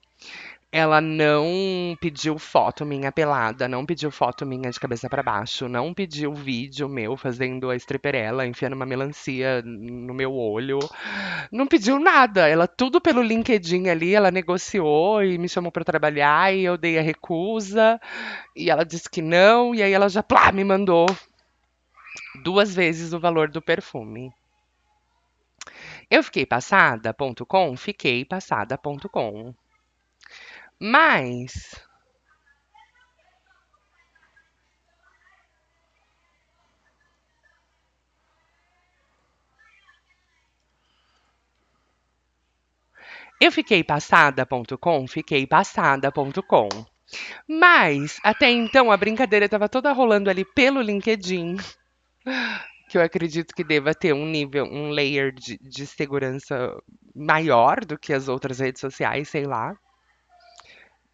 Ela 0.78 1.00
não 1.00 1.96
pediu 1.98 2.38
foto 2.38 2.84
minha 2.84 3.10
pelada, 3.10 3.66
não 3.66 3.86
pediu 3.86 4.10
foto 4.10 4.44
minha 4.44 4.70
de 4.70 4.78
cabeça 4.78 5.08
pra 5.08 5.22
baixo, 5.22 5.70
não 5.70 5.94
pediu 5.94 6.34
vídeo 6.34 6.86
meu 6.86 7.16
fazendo 7.16 7.70
a 7.70 7.76
stripperella, 7.76 8.46
enfiando 8.46 8.74
uma 8.74 8.84
melancia 8.84 9.62
no 9.62 10.12
meu 10.12 10.34
olho. 10.34 10.78
Não 11.50 11.66
pediu 11.66 11.98
nada. 11.98 12.46
Ela 12.46 12.68
tudo 12.68 13.00
pelo 13.00 13.22
LinkedIn 13.22 13.88
ali, 13.88 14.14
ela 14.14 14.30
negociou 14.30 15.24
e 15.24 15.38
me 15.38 15.48
chamou 15.48 15.72
pra 15.72 15.82
trabalhar 15.82 16.54
e 16.54 16.66
eu 16.66 16.76
dei 16.76 16.98
a 16.98 17.02
recusa 17.02 17.98
e 18.54 18.70
ela 18.70 18.84
disse 18.84 19.08
que 19.08 19.22
não 19.22 19.74
e 19.74 19.82
aí 19.82 19.94
ela 19.94 20.10
já 20.10 20.22
plá, 20.22 20.52
me 20.52 20.62
mandou 20.62 21.06
duas 22.42 22.74
vezes 22.74 23.14
o 23.14 23.18
valor 23.18 23.48
do 23.48 23.62
perfume. 23.62 24.30
Eu 26.10 26.22
fiquei 26.22 26.44
passada.com, 26.44 27.74
fiquei 27.78 28.26
passada.com. 28.26 29.54
Mas 30.80 31.52
eu 43.40 43.50
fiquei 43.52 43.82
passada.com, 43.84 45.06
fiquei 45.06 45.46
passada.com. 45.46 46.68
Mas 47.48 48.18
até 48.24 48.50
então 48.50 48.90
a 48.92 48.96
brincadeira 48.96 49.46
estava 49.46 49.68
toda 49.68 49.92
rolando 49.92 50.30
ali 50.30 50.44
pelo 50.44 50.80
LinkedIn, 50.82 51.56
que 52.88 52.98
eu 52.98 53.02
acredito 53.02 53.54
que 53.54 53.64
deva 53.64 53.94
ter 53.94 54.12
um 54.12 54.26
nível, 54.26 54.64
um 54.66 54.90
layer 54.90 55.32
de, 55.32 55.58
de 55.58 55.86
segurança 55.86 56.74
maior 57.14 57.84
do 57.84 57.98
que 57.98 58.12
as 58.12 58.28
outras 58.28 58.58
redes 58.60 58.80
sociais, 58.80 59.28
sei 59.28 59.44
lá. 59.44 59.74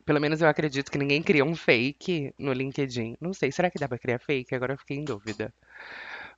Pelo 0.04 0.20
menos 0.20 0.40
eu 0.42 0.48
acredito 0.48 0.90
que 0.90 0.98
ninguém 0.98 1.22
cria 1.22 1.44
um 1.44 1.54
fake 1.54 2.34
no 2.38 2.52
LinkedIn. 2.52 3.16
Não 3.20 3.32
sei, 3.32 3.52
será 3.52 3.70
que 3.70 3.78
dá 3.78 3.88
pra 3.88 3.98
criar 3.98 4.18
fake? 4.18 4.54
Agora 4.54 4.74
eu 4.74 4.78
fiquei 4.78 4.96
em 4.96 5.04
dúvida. 5.04 5.52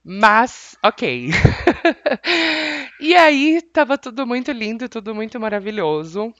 Mas, 0.04 0.76
ok. 0.82 1.30
E 3.00 3.14
aí, 3.16 3.60
tava 3.72 3.98
tudo 3.98 4.26
muito 4.26 4.52
lindo, 4.52 4.88
tudo 4.88 5.14
muito 5.14 5.38
maravilhoso. 5.40 6.32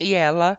E 0.00 0.14
ela, 0.14 0.58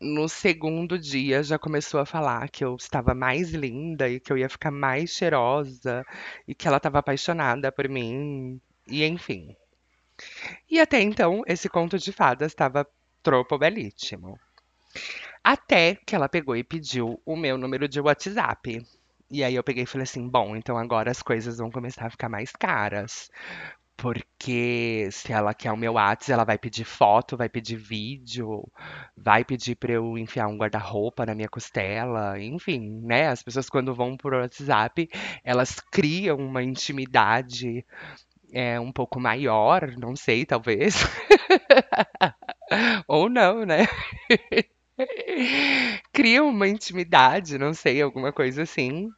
no 0.00 0.28
segundo 0.28 0.98
dia, 0.98 1.42
já 1.42 1.58
começou 1.58 2.00
a 2.00 2.06
falar 2.06 2.48
que 2.50 2.62
eu 2.64 2.76
estava 2.76 3.14
mais 3.14 3.50
linda 3.54 4.08
e 4.08 4.20
que 4.20 4.30
eu 4.32 4.36
ia 4.38 4.48
ficar 4.48 4.70
mais 4.70 5.10
cheirosa 5.10 6.04
e 6.46 6.54
que 6.54 6.66
ela 6.68 6.76
estava 6.78 6.98
apaixonada 6.98 7.72
por 7.72 7.88
mim. 7.88 8.60
E 8.86 9.04
enfim. 9.04 9.56
E 10.70 10.78
até 10.80 11.00
então, 11.00 11.42
esse 11.46 11.68
conto 11.68 11.98
de 11.98 12.12
fadas 12.12 12.52
estava 12.52 12.86
tropo 13.22 13.58
belíssimo. 13.58 14.38
Até 15.42 15.96
que 16.06 16.14
ela 16.14 16.28
pegou 16.28 16.56
e 16.56 16.64
pediu 16.64 17.20
o 17.24 17.36
meu 17.36 17.56
número 17.58 17.88
de 17.88 18.00
WhatsApp. 18.00 18.82
E 19.30 19.44
aí 19.44 19.54
eu 19.54 19.64
peguei 19.64 19.84
e 19.84 19.86
falei 19.86 20.04
assim: 20.04 20.28
bom, 20.28 20.56
então 20.56 20.76
agora 20.78 21.10
as 21.10 21.22
coisas 21.22 21.58
vão 21.58 21.70
começar 21.70 22.06
a 22.06 22.10
ficar 22.10 22.28
mais 22.28 22.52
caras. 22.52 23.30
Porque 23.96 25.08
se 25.10 25.32
ela 25.32 25.52
quer 25.52 25.72
o 25.72 25.76
meu 25.76 25.94
WhatsApp, 25.94 26.32
ela 26.32 26.44
vai 26.44 26.56
pedir 26.56 26.84
foto, 26.84 27.36
vai 27.36 27.48
pedir 27.48 27.76
vídeo, 27.76 28.64
vai 29.16 29.44
pedir 29.44 29.74
pra 29.74 29.92
eu 29.92 30.16
enfiar 30.16 30.46
um 30.48 30.56
guarda-roupa 30.56 31.26
na 31.26 31.34
minha 31.34 31.48
costela, 31.48 32.38
enfim, 32.40 33.00
né? 33.02 33.28
As 33.28 33.42
pessoas 33.42 33.68
quando 33.68 33.94
vão 33.94 34.16
por 34.16 34.34
WhatsApp, 34.34 35.08
elas 35.44 35.80
criam 35.92 36.38
uma 36.38 36.62
intimidade 36.62 37.84
é, 38.52 38.80
um 38.80 38.92
pouco 38.92 39.20
maior, 39.20 39.92
não 39.98 40.16
sei, 40.16 40.46
talvez. 40.46 40.96
Ou 43.08 43.28
não, 43.28 43.64
né? 43.64 43.86
Cria 46.12 46.42
uma 46.42 46.68
intimidade, 46.68 47.58
não 47.58 47.72
sei, 47.74 48.02
alguma 48.02 48.32
coisa 48.32 48.62
assim. 48.62 49.10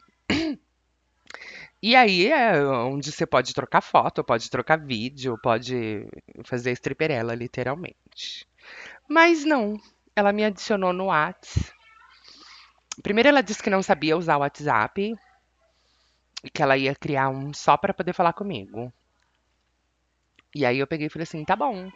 E 1.83 1.97
aí 1.97 2.27
é 2.27 2.63
onde 2.63 3.11
você 3.11 3.27
pode 3.27 3.55
trocar 3.55 3.81
foto, 3.81 4.23
pode 4.23 4.51
trocar 4.51 4.79
vídeo, 4.79 5.39
pode 5.43 6.07
fazer 6.45 6.73
stripperella, 6.73 7.35
literalmente. 7.35 8.47
Mas 9.09 9.45
não, 9.45 9.77
ela 10.17 10.33
me 10.33 10.45
adicionou 10.45 10.93
no 10.93 11.07
Whats. 11.07 11.73
Primeiro 13.03 13.29
ela 13.29 13.43
disse 13.43 13.63
que 13.63 13.69
não 13.69 13.83
sabia 13.83 14.17
usar 14.17 14.37
o 14.37 14.41
WhatsApp 14.41 15.15
e 16.45 16.51
que 16.51 16.63
ela 16.63 16.77
ia 16.77 16.95
criar 16.95 17.31
um 17.31 17.53
só 17.55 17.77
para 17.79 17.95
poder 17.95 18.13
falar 18.13 18.33
comigo. 18.35 18.93
E 20.55 20.65
aí 20.65 20.79
eu 20.79 20.87
peguei 20.87 21.09
e 21.09 21.11
falei 21.11 21.25
assim, 21.25 21.45
tá 21.45 21.57
bom. 21.57 21.91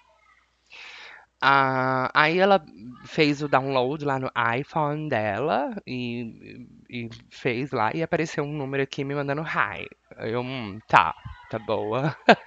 Ah, 1.47 2.11
aí 2.15 2.39
ela 2.39 2.65
fez 3.05 3.43
o 3.43 3.49
download 3.49 4.03
lá 4.05 4.19
no 4.19 4.31
iPhone 4.59 5.09
dela 5.11 5.77
e, 5.87 6.67
e 6.89 7.11
fez 7.31 7.71
lá 7.71 7.91
e 7.95 8.03
apareceu 8.03 8.45
um 8.45 8.53
número 8.57 8.83
aqui 8.83 9.05
me 9.05 9.15
mandando 9.15 9.43
hi. 9.43 9.87
Eu, 10.19 10.41
hum, 10.41 10.81
tá, 10.87 11.15
tá 11.51 11.59
boa. 11.59 12.17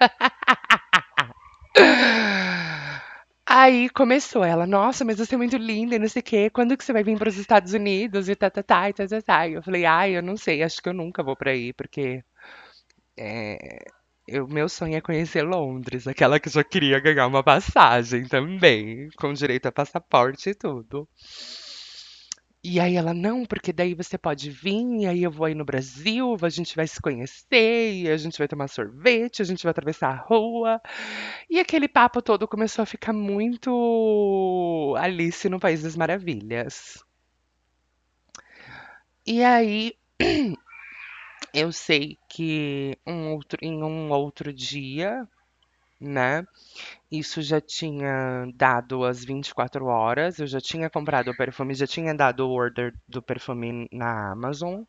Aí 3.50 3.88
começou 3.90 4.44
ela, 4.44 4.66
nossa, 4.66 5.04
mas 5.04 5.18
você 5.18 5.34
é 5.34 5.38
muito 5.38 5.56
linda 5.56 5.94
e 5.96 5.98
não 5.98 6.08
sei 6.08 6.20
o 6.20 6.24
quê. 6.24 6.50
Quando 6.50 6.76
que 6.76 6.84
você 6.84 6.92
vai 6.92 7.02
vir 7.02 7.18
para 7.18 7.28
os 7.30 7.38
Estados 7.38 7.72
Unidos 7.72 8.28
e 8.28 8.36
tá, 8.36 8.50
tá, 8.50 8.62
tá, 8.62 8.90
e 8.90 8.92
tá, 8.92 9.06
tá, 9.08 9.22
tá. 9.22 9.48
Eu 9.48 9.62
falei, 9.62 9.84
ai, 9.86 10.16
eu 10.16 10.22
não 10.22 10.36
sei, 10.36 10.62
acho 10.62 10.82
que 10.82 10.88
eu 10.88 10.92
nunca 10.94 11.22
vou 11.22 11.34
para 11.36 11.50
aí, 11.52 11.72
porque 11.72 12.22
é, 13.18 13.80
eu, 14.28 14.46
meu 14.46 14.68
sonho 14.68 14.96
é 14.96 15.00
conhecer 15.00 15.42
Londres, 15.42 16.06
aquela 16.06 16.38
que 16.38 16.48
já 16.48 16.62
queria 16.62 17.00
ganhar 17.00 17.26
uma 17.26 17.42
passagem 17.42 18.24
também, 18.24 19.08
com 19.16 19.32
direito 19.32 19.66
a 19.66 19.72
passaporte 19.72 20.50
e 20.50 20.54
tudo. 20.54 21.08
E 22.62 22.80
aí 22.80 22.96
ela, 22.96 23.14
não, 23.14 23.46
porque 23.46 23.72
daí 23.72 23.94
você 23.94 24.18
pode 24.18 24.50
vir, 24.50 25.00
e 25.00 25.06
aí 25.06 25.22
eu 25.22 25.30
vou 25.30 25.46
aí 25.46 25.54
no 25.54 25.64
Brasil, 25.64 26.36
a 26.42 26.48
gente 26.48 26.74
vai 26.76 26.86
se 26.86 27.00
conhecer, 27.00 27.92
e 27.94 28.10
a 28.10 28.16
gente 28.16 28.36
vai 28.36 28.48
tomar 28.48 28.68
sorvete, 28.68 29.40
a 29.40 29.44
gente 29.44 29.62
vai 29.62 29.70
atravessar 29.70 30.10
a 30.10 30.16
rua. 30.16 30.80
E 31.48 31.58
aquele 31.60 31.88
papo 31.88 32.20
todo 32.20 32.48
começou 32.48 32.82
a 32.82 32.86
ficar 32.86 33.12
muito 33.12 34.94
Alice 34.98 35.48
no 35.48 35.60
País 35.60 35.82
das 35.82 35.96
Maravilhas. 35.96 37.02
E 39.26 39.42
aí 39.44 39.94
eu 41.54 41.72
sei 41.72 42.18
que 42.28 42.96
um 43.06 43.32
outro, 43.32 43.58
em 43.62 43.82
um 43.82 44.10
outro 44.10 44.52
dia, 44.52 45.26
né? 46.00 46.46
Isso 47.10 47.42
já 47.42 47.60
tinha 47.60 48.46
dado 48.54 49.04
as 49.04 49.24
24 49.24 49.86
horas, 49.86 50.38
eu 50.38 50.46
já 50.46 50.60
tinha 50.60 50.90
comprado 50.90 51.30
o 51.30 51.36
perfume, 51.36 51.74
já 51.74 51.86
tinha 51.86 52.14
dado 52.14 52.48
o 52.48 52.52
order 52.52 52.94
do 53.08 53.22
perfume 53.22 53.88
na 53.92 54.32
Amazon. 54.32 54.82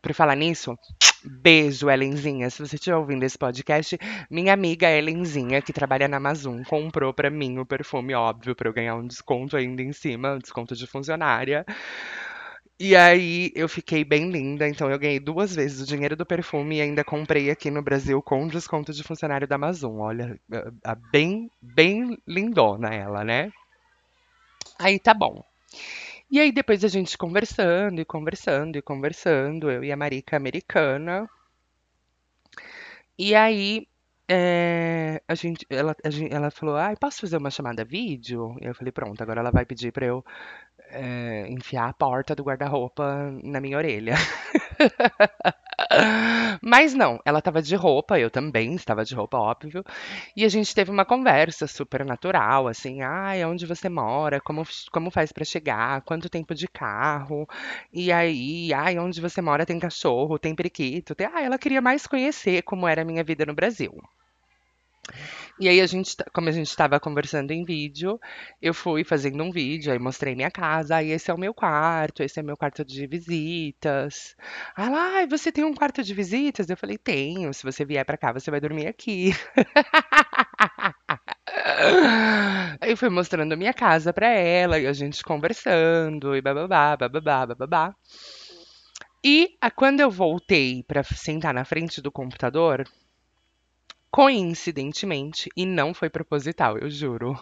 Por 0.00 0.14
falar 0.14 0.36
nisso, 0.36 0.78
beijo, 1.24 1.90
Ellenzinha. 1.90 2.48
Se 2.50 2.60
você 2.60 2.76
estiver 2.76 2.96
ouvindo 2.96 3.24
esse 3.24 3.36
podcast, 3.36 3.98
minha 4.30 4.52
amiga 4.52 4.88
Ellenzinha, 4.88 5.60
que 5.60 5.72
trabalha 5.72 6.06
na 6.06 6.18
Amazon, 6.18 6.62
comprou 6.62 7.12
pra 7.12 7.30
mim 7.30 7.58
o 7.58 7.66
perfume, 7.66 8.14
óbvio, 8.14 8.54
pra 8.54 8.68
eu 8.68 8.72
ganhar 8.72 8.94
um 8.94 9.06
desconto 9.06 9.56
ainda 9.56 9.82
em 9.82 9.92
cima, 9.92 10.34
um 10.34 10.38
desconto 10.38 10.76
de 10.76 10.86
funcionária. 10.86 11.66
E 12.80 12.94
aí 12.96 13.50
eu 13.56 13.68
fiquei 13.68 14.04
bem 14.04 14.30
linda, 14.30 14.68
então 14.68 14.88
eu 14.90 14.98
ganhei 14.98 15.18
duas 15.18 15.54
vezes 15.54 15.80
o 15.80 15.86
dinheiro 15.86 16.14
do 16.16 16.24
perfume 16.26 16.76
e 16.76 16.80
ainda 16.80 17.04
comprei 17.04 17.50
aqui 17.50 17.70
no 17.70 17.82
Brasil 17.82 18.22
com 18.22 18.46
desconto 18.46 18.92
de 18.92 19.02
funcionário 19.02 19.48
da 19.48 19.56
Amazon. 19.56 19.98
Olha, 20.00 20.38
a- 20.84 20.94
bem, 20.94 21.50
bem 21.60 22.16
lindona 22.26 22.94
ela, 22.94 23.24
né? 23.24 23.52
Aí 24.80 24.98
tá 24.98 25.14
bom. 25.14 25.44
E 26.30 26.40
aí 26.40 26.52
depois 26.52 26.84
a 26.84 26.88
gente 26.88 27.18
conversando 27.18 28.00
e 28.00 28.04
conversando 28.06 28.76
e 28.78 28.82
conversando, 28.82 29.70
eu 29.70 29.84
e 29.84 29.92
a 29.92 29.96
Marica 29.96 30.36
americana. 30.36 31.28
E 33.18 33.34
aí 33.34 33.86
eh, 34.30 35.20
a 35.26 35.34
gente, 35.34 35.66
ela, 35.70 35.94
a 36.04 36.10
gen- 36.10 36.28
ela 36.30 36.50
falou, 36.50 36.76
ai, 36.76 36.96
posso 36.96 37.20
fazer 37.20 37.36
uma 37.36 37.50
chamada 37.50 37.84
vídeo? 37.84 38.56
E 38.60 38.66
eu 38.66 38.74
falei, 38.74 38.92
pronto, 38.92 39.20
agora 39.22 39.40
ela 39.40 39.50
vai 39.50 39.64
pedir 39.66 39.92
pra 39.92 40.06
eu 40.06 40.24
eh, 40.90 41.46
enfiar 41.48 41.88
a 41.88 41.92
porta 41.92 42.34
do 42.34 42.42
guarda-roupa 42.42 43.30
na 43.42 43.60
minha 43.60 43.76
orelha. 43.76 44.14
Mas 46.62 46.94
não, 46.94 47.20
ela 47.24 47.38
estava 47.38 47.62
de 47.62 47.74
roupa, 47.76 48.18
eu 48.18 48.30
também 48.30 48.74
estava 48.74 49.04
de 49.04 49.14
roupa, 49.14 49.38
óbvio. 49.38 49.84
E 50.36 50.44
a 50.44 50.48
gente 50.48 50.74
teve 50.74 50.90
uma 50.90 51.04
conversa 51.04 51.66
super 51.66 52.04
natural, 52.04 52.68
assim, 52.68 53.02
ai, 53.02 53.44
onde 53.44 53.66
você 53.66 53.88
mora, 53.88 54.40
como, 54.40 54.64
como 54.92 55.10
faz 55.10 55.32
pra 55.32 55.44
chegar, 55.44 56.02
quanto 56.02 56.28
tempo 56.30 56.54
de 56.54 56.66
carro, 56.68 57.46
e 57.92 58.10
aí, 58.12 58.72
ai, 58.72 58.98
onde 58.98 59.20
você 59.20 59.40
mora 59.40 59.66
tem 59.66 59.78
cachorro, 59.78 60.38
tem 60.38 60.54
periquito, 60.54 61.14
tem... 61.14 61.26
Ah, 61.32 61.42
ela 61.42 61.58
queria 61.58 61.80
mais 61.80 62.06
conhecer 62.06 62.62
como 62.62 62.86
era 62.88 63.02
a 63.02 63.04
minha 63.04 63.24
vida 63.24 63.44
no 63.46 63.54
Brasil. 63.54 63.92
E 65.60 65.68
aí 65.68 65.80
a 65.80 65.86
gente, 65.86 66.16
ta- 66.16 66.24
como 66.32 66.48
a 66.48 66.52
gente 66.52 66.68
estava 66.68 67.00
conversando 67.00 67.50
em 67.50 67.64
vídeo, 67.64 68.18
eu 68.62 68.72
fui 68.72 69.02
fazendo 69.04 69.42
um 69.42 69.50
vídeo, 69.50 69.92
aí 69.92 69.98
mostrei 69.98 70.34
minha 70.34 70.50
casa, 70.50 70.96
aí 70.96 71.10
esse 71.10 71.30
é 71.30 71.34
o 71.34 71.38
meu 71.38 71.52
quarto, 71.52 72.22
esse 72.22 72.38
é 72.38 72.42
o 72.42 72.46
meu 72.46 72.56
quarto 72.56 72.84
de 72.84 73.06
visitas. 73.08 74.36
Ela, 74.76 75.16
ai, 75.16 75.26
você 75.26 75.50
tem 75.50 75.64
um 75.64 75.74
quarto 75.74 76.02
de 76.02 76.14
visitas? 76.14 76.70
Eu 76.70 76.76
falei, 76.76 76.96
tenho, 76.96 77.52
se 77.52 77.64
você 77.64 77.84
vier 77.84 78.04
pra 78.04 78.16
cá, 78.16 78.32
você 78.32 78.50
vai 78.50 78.60
dormir 78.60 78.86
aqui. 78.86 79.32
Aí 82.80 82.96
fui 82.96 83.08
mostrando 83.10 83.52
a 83.52 83.56
minha 83.56 83.72
casa 83.74 84.12
pra 84.12 84.28
ela, 84.28 84.78
e 84.78 84.86
a 84.86 84.92
gente 84.92 85.22
conversando, 85.22 86.34
e 86.36 86.40
bababá, 86.40 86.96
bababá, 86.96 87.46
bababá. 87.46 87.94
E 89.24 89.56
a- 89.60 89.70
quando 89.70 90.00
eu 90.00 90.10
voltei 90.10 90.82
pra 90.82 91.04
sentar 91.04 91.54
na 91.54 91.64
frente 91.64 92.00
do 92.02 92.10
computador, 92.10 92.84
coincidentemente, 94.10 95.50
e 95.56 95.66
não 95.66 95.94
foi 95.94 96.10
proposital, 96.10 96.78
eu 96.78 96.90
juro. 96.90 97.38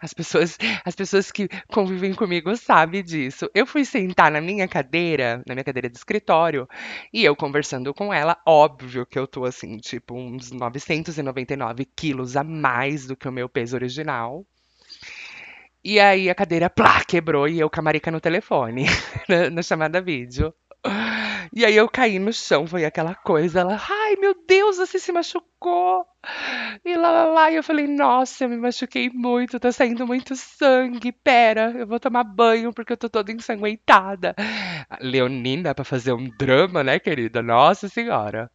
As 0.00 0.14
pessoas, 0.14 0.56
as 0.84 0.94
pessoas 0.94 1.32
que 1.32 1.48
convivem 1.68 2.14
comigo 2.14 2.56
sabem 2.56 3.02
disso. 3.02 3.50
Eu 3.54 3.66
fui 3.66 3.84
sentar 3.84 4.30
na 4.30 4.40
minha 4.40 4.68
cadeira, 4.68 5.42
na 5.46 5.54
minha 5.54 5.64
cadeira 5.64 5.90
de 5.90 5.98
escritório, 5.98 6.68
e 7.12 7.24
eu 7.24 7.34
conversando 7.34 7.92
com 7.92 8.12
ela, 8.12 8.40
óbvio 8.46 9.04
que 9.04 9.18
eu 9.18 9.26
tô 9.26 9.44
assim, 9.44 9.76
tipo, 9.78 10.14
uns 10.14 10.52
999 10.52 11.84
quilos 11.84 12.36
a 12.36 12.44
mais 12.44 13.06
do 13.06 13.16
que 13.16 13.28
o 13.28 13.32
meu 13.32 13.48
peso 13.48 13.76
original. 13.76 14.46
E 15.84 15.98
aí 16.00 16.28
a 16.28 16.34
cadeira, 16.34 16.68
plá, 16.68 17.04
quebrou 17.04 17.48
e 17.48 17.58
eu 17.60 17.70
com 17.70 17.80
a 17.80 17.82
Marica 17.82 18.10
no 18.10 18.20
telefone, 18.20 18.84
na, 19.28 19.50
na 19.50 19.62
chamada 19.62 20.00
vídeo. 20.00 20.52
E 21.52 21.64
aí 21.64 21.76
eu 21.76 21.88
caí 21.88 22.18
no 22.18 22.32
chão, 22.32 22.66
foi 22.66 22.84
aquela 22.84 23.14
coisa, 23.14 23.60
ela, 23.60 23.80
ai 23.88 24.16
meu 24.16 24.34
Deus, 24.46 24.76
você 24.76 24.98
se 24.98 25.12
machucou. 25.12 26.06
E 26.84 26.96
lá, 26.96 27.10
lá, 27.10 27.24
lá, 27.26 27.50
e 27.50 27.56
eu 27.56 27.62
falei, 27.62 27.86
nossa, 27.86 28.44
eu 28.44 28.48
me 28.48 28.56
machuquei 28.56 29.10
muito, 29.10 29.58
tá 29.58 29.72
saindo 29.72 30.06
muito 30.06 30.36
sangue, 30.36 31.12
pera, 31.12 31.72
eu 31.76 31.86
vou 31.86 32.00
tomar 32.00 32.24
banho 32.24 32.72
porque 32.72 32.92
eu 32.92 32.96
tô 32.96 33.08
toda 33.08 33.32
ensanguentada. 33.32 34.34
Leonina, 35.00 35.74
pra 35.74 35.84
fazer 35.84 36.12
um 36.12 36.28
drama, 36.38 36.82
né, 36.84 36.98
querida? 36.98 37.42
Nossa 37.42 37.88
senhora. 37.88 38.50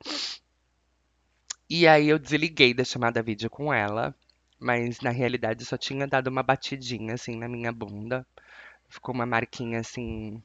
E 1.69 1.87
aí 1.87 2.09
eu 2.09 2.19
desliguei 2.19 2.73
da 2.73 2.83
chamada 2.83 3.23
vídeo 3.23 3.49
com 3.49 3.73
ela, 3.73 4.15
mas 4.59 4.99
na 5.01 5.09
realidade 5.09 5.65
só 5.65 5.77
tinha 5.77 6.07
dado 6.07 6.27
uma 6.27 6.43
batidinha, 6.43 7.15
assim, 7.15 7.35
na 7.35 7.47
minha 7.47 7.71
bunda. 7.71 8.25
Ficou 8.87 9.15
uma 9.15 9.25
marquinha, 9.25 9.79
assim, 9.79 10.41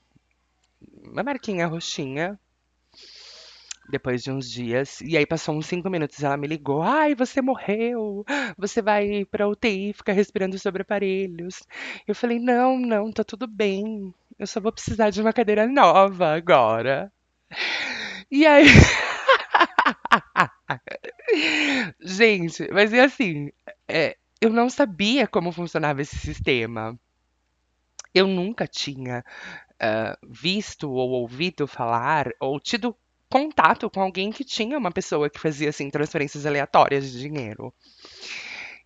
uma 0.81 1.23
marquinha 1.23 1.67
roxinha, 1.67 2.39
depois 3.89 4.23
de 4.23 4.31
uns 4.31 4.51
dias. 4.51 5.01
E 5.01 5.17
aí 5.17 5.27
passou 5.27 5.55
uns 5.55 5.67
cinco 5.67 5.89
minutos, 5.91 6.23
ela 6.23 6.37
me 6.37 6.47
ligou. 6.47 6.83
Ai, 6.83 7.15
você 7.15 7.41
morreu. 7.41 8.25
Você 8.57 8.83
vai 8.83 9.25
pra 9.25 9.49
UTI, 9.49 9.93
ficar 9.93 10.13
respirando 10.13 10.59
sobre 10.59 10.83
aparelhos. 10.83 11.63
Eu 12.07 12.15
falei, 12.15 12.39
não, 12.39 12.79
não, 12.79 13.11
tá 13.11 13.25
tudo 13.25 13.47
bem. 13.47 14.15
Eu 14.39 14.47
só 14.47 14.61
vou 14.61 14.73
precisar 14.73 15.11
de 15.11 15.21
uma 15.21 15.33
cadeira 15.33 15.67
nova 15.67 16.35
agora. 16.35 17.11
E 18.31 18.47
aí, 18.47 18.67
gente, 22.01 22.69
mas 22.73 22.93
é 22.93 23.01
assim, 23.01 23.51
é, 23.89 24.17
eu 24.41 24.51
não 24.51 24.69
sabia 24.69 25.27
como 25.27 25.53
funcionava 25.53 26.03
esse 26.03 26.17
sistema. 26.17 26.99
Eu 28.15 28.27
nunca 28.27 28.67
tinha 28.67 29.25
ah, 29.81 30.17
visto 30.29 30.91
ou 30.91 31.11
ouvido 31.11 31.67
falar 31.67 32.31
ou 32.41 32.59
tido 32.61 32.97
contato 33.31 33.91
com 33.91 34.01
alguém 34.03 34.31
que 34.33 34.45
tinha 34.45 34.79
uma 34.79 34.91
pessoa 34.93 35.29
que 35.31 35.39
fazia 35.41 35.69
assim 35.71 35.91
transferências 35.91 36.47
aleatórias 36.47 37.11
de 37.13 37.19
dinheiro. 37.21 37.73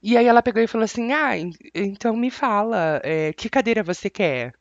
E 0.03 0.17
aí 0.17 0.27
ela 0.27 0.43
pegou 0.43 0.63
e 0.63 0.67
falou 0.67 0.85
assim: 0.85 1.13
Ah, 1.13 1.37
en- 1.39 1.53
então 1.75 2.17
me 2.17 2.31
fala, 2.31 3.01
eh, 3.05 3.33
que 3.35 3.49
cadeira 3.49 3.83
você 3.83 4.11
quer? 4.11 4.53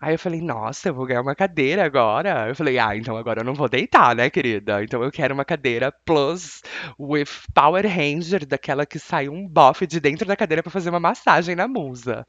Aí 0.00 0.14
eu 0.14 0.18
falei, 0.18 0.40
nossa, 0.42 0.88
eu 0.90 0.94
vou 0.94 1.06
ganhar 1.06 1.22
uma 1.22 1.34
cadeira 1.36 1.84
agora. 1.84 2.48
Eu 2.48 2.56
falei, 2.56 2.78
ah, 2.78 2.96
então 2.96 3.16
agora 3.16 3.40
eu 3.42 3.44
não 3.44 3.54
vou 3.54 3.68
deitar, 3.68 4.14
né, 4.16 4.30
querida? 4.30 4.82
Então 4.84 5.02
eu 5.04 5.10
quero 5.12 5.34
uma 5.34 5.44
cadeira 5.44 5.92
plus 6.06 6.62
with 6.98 7.26
Power 7.54 7.86
Ranger, 7.86 8.46
daquela 8.46 8.86
que 8.86 8.98
sai 8.98 9.28
um 9.28 9.46
bofe 9.48 9.86
de 9.86 10.00
dentro 10.00 10.26
da 10.26 10.36
cadeira 10.36 10.62
pra 10.62 10.72
fazer 10.72 10.90
uma 10.90 11.00
massagem 11.00 11.56
na 11.56 11.68
musa. 11.68 12.26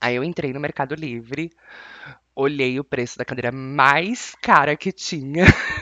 Aí 0.00 0.16
eu 0.16 0.24
entrei 0.24 0.52
no 0.52 0.60
Mercado 0.60 0.94
Livre, 0.94 1.50
olhei 2.34 2.78
o 2.80 2.84
preço 2.84 3.18
da 3.18 3.24
cadeira 3.24 3.52
mais 3.52 4.34
cara 4.42 4.76
que 4.76 4.92
tinha 4.92 5.44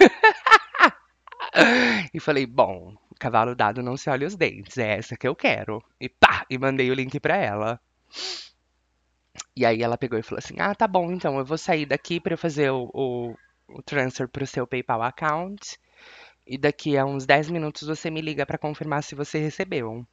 e 2.12 2.20
falei, 2.20 2.46
bom, 2.46 2.94
cavalo 3.18 3.54
dado 3.54 3.82
não 3.82 3.96
se 3.96 4.10
olha 4.10 4.26
os 4.26 4.36
dentes, 4.36 4.78
é 4.78 4.98
essa 4.98 5.16
que 5.16 5.26
eu 5.26 5.34
quero. 5.34 5.82
E 6.00 6.08
pá, 6.08 6.44
e 6.50 6.58
mandei 6.58 6.90
o 6.90 6.94
link 6.94 7.18
pra 7.20 7.36
ela. 7.36 7.80
E 9.56 9.66
aí 9.66 9.82
ela 9.82 9.98
pegou 9.98 10.18
e 10.18 10.22
falou 10.22 10.38
assim: 10.38 10.54
Ah, 10.60 10.74
tá 10.74 10.86
bom, 10.86 11.10
então 11.10 11.38
eu 11.38 11.44
vou 11.44 11.58
sair 11.58 11.86
daqui 11.86 12.20
eu 12.24 12.38
fazer 12.38 12.70
o, 12.70 12.88
o, 12.94 13.34
o 13.68 13.82
transfer 13.82 14.28
pro 14.28 14.46
seu 14.46 14.66
PayPal 14.66 15.02
account. 15.02 15.76
E 16.46 16.58
daqui 16.58 16.96
a 16.98 17.04
uns 17.06 17.24
10 17.26 17.48
minutos 17.50 17.86
você 17.88 18.10
me 18.10 18.20
liga 18.20 18.44
pra 18.46 18.58
confirmar 18.58 19.02
se 19.02 19.14
você 19.14 19.38
recebeu. 19.38 20.06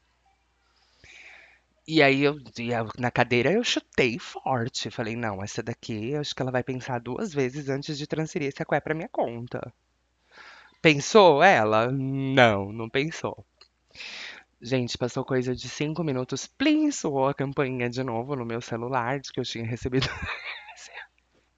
E 1.87 2.01
aí 2.01 2.21
eu, 2.23 2.37
e 2.57 2.69
na 2.99 3.11
cadeira 3.11 3.51
eu 3.51 3.63
chutei 3.63 4.17
forte. 4.19 4.89
Falei, 4.91 5.15
não, 5.15 5.43
essa 5.43 5.63
daqui 5.63 6.15
acho 6.15 6.35
que 6.35 6.41
ela 6.41 6.51
vai 6.51 6.63
pensar 6.63 6.99
duas 6.99 7.33
vezes 7.33 7.69
antes 7.69 7.97
de 7.97 8.07
transferir 8.07 8.49
esse 8.49 8.61
aqué 8.61 8.79
pra 8.79 8.93
minha 8.93 9.09
conta. 9.09 9.73
Pensou 10.81 11.43
ela? 11.43 11.91
Não, 11.91 12.71
não 12.71 12.89
pensou. 12.89 13.45
Gente, 14.61 14.97
passou 14.97 15.25
coisa 15.25 15.55
de 15.55 15.67
cinco 15.67 16.03
minutos, 16.03 16.45
plim, 16.45 16.91
soou 16.91 17.27
a 17.27 17.33
campainha 17.33 17.89
de 17.89 18.03
novo 18.03 18.35
no 18.35 18.45
meu 18.45 18.61
celular 18.61 19.19
de 19.19 19.31
que 19.31 19.39
eu 19.39 19.43
tinha 19.43 19.65
recebido, 19.65 20.07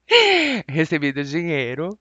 recebido 0.68 1.22
dinheiro. 1.22 1.98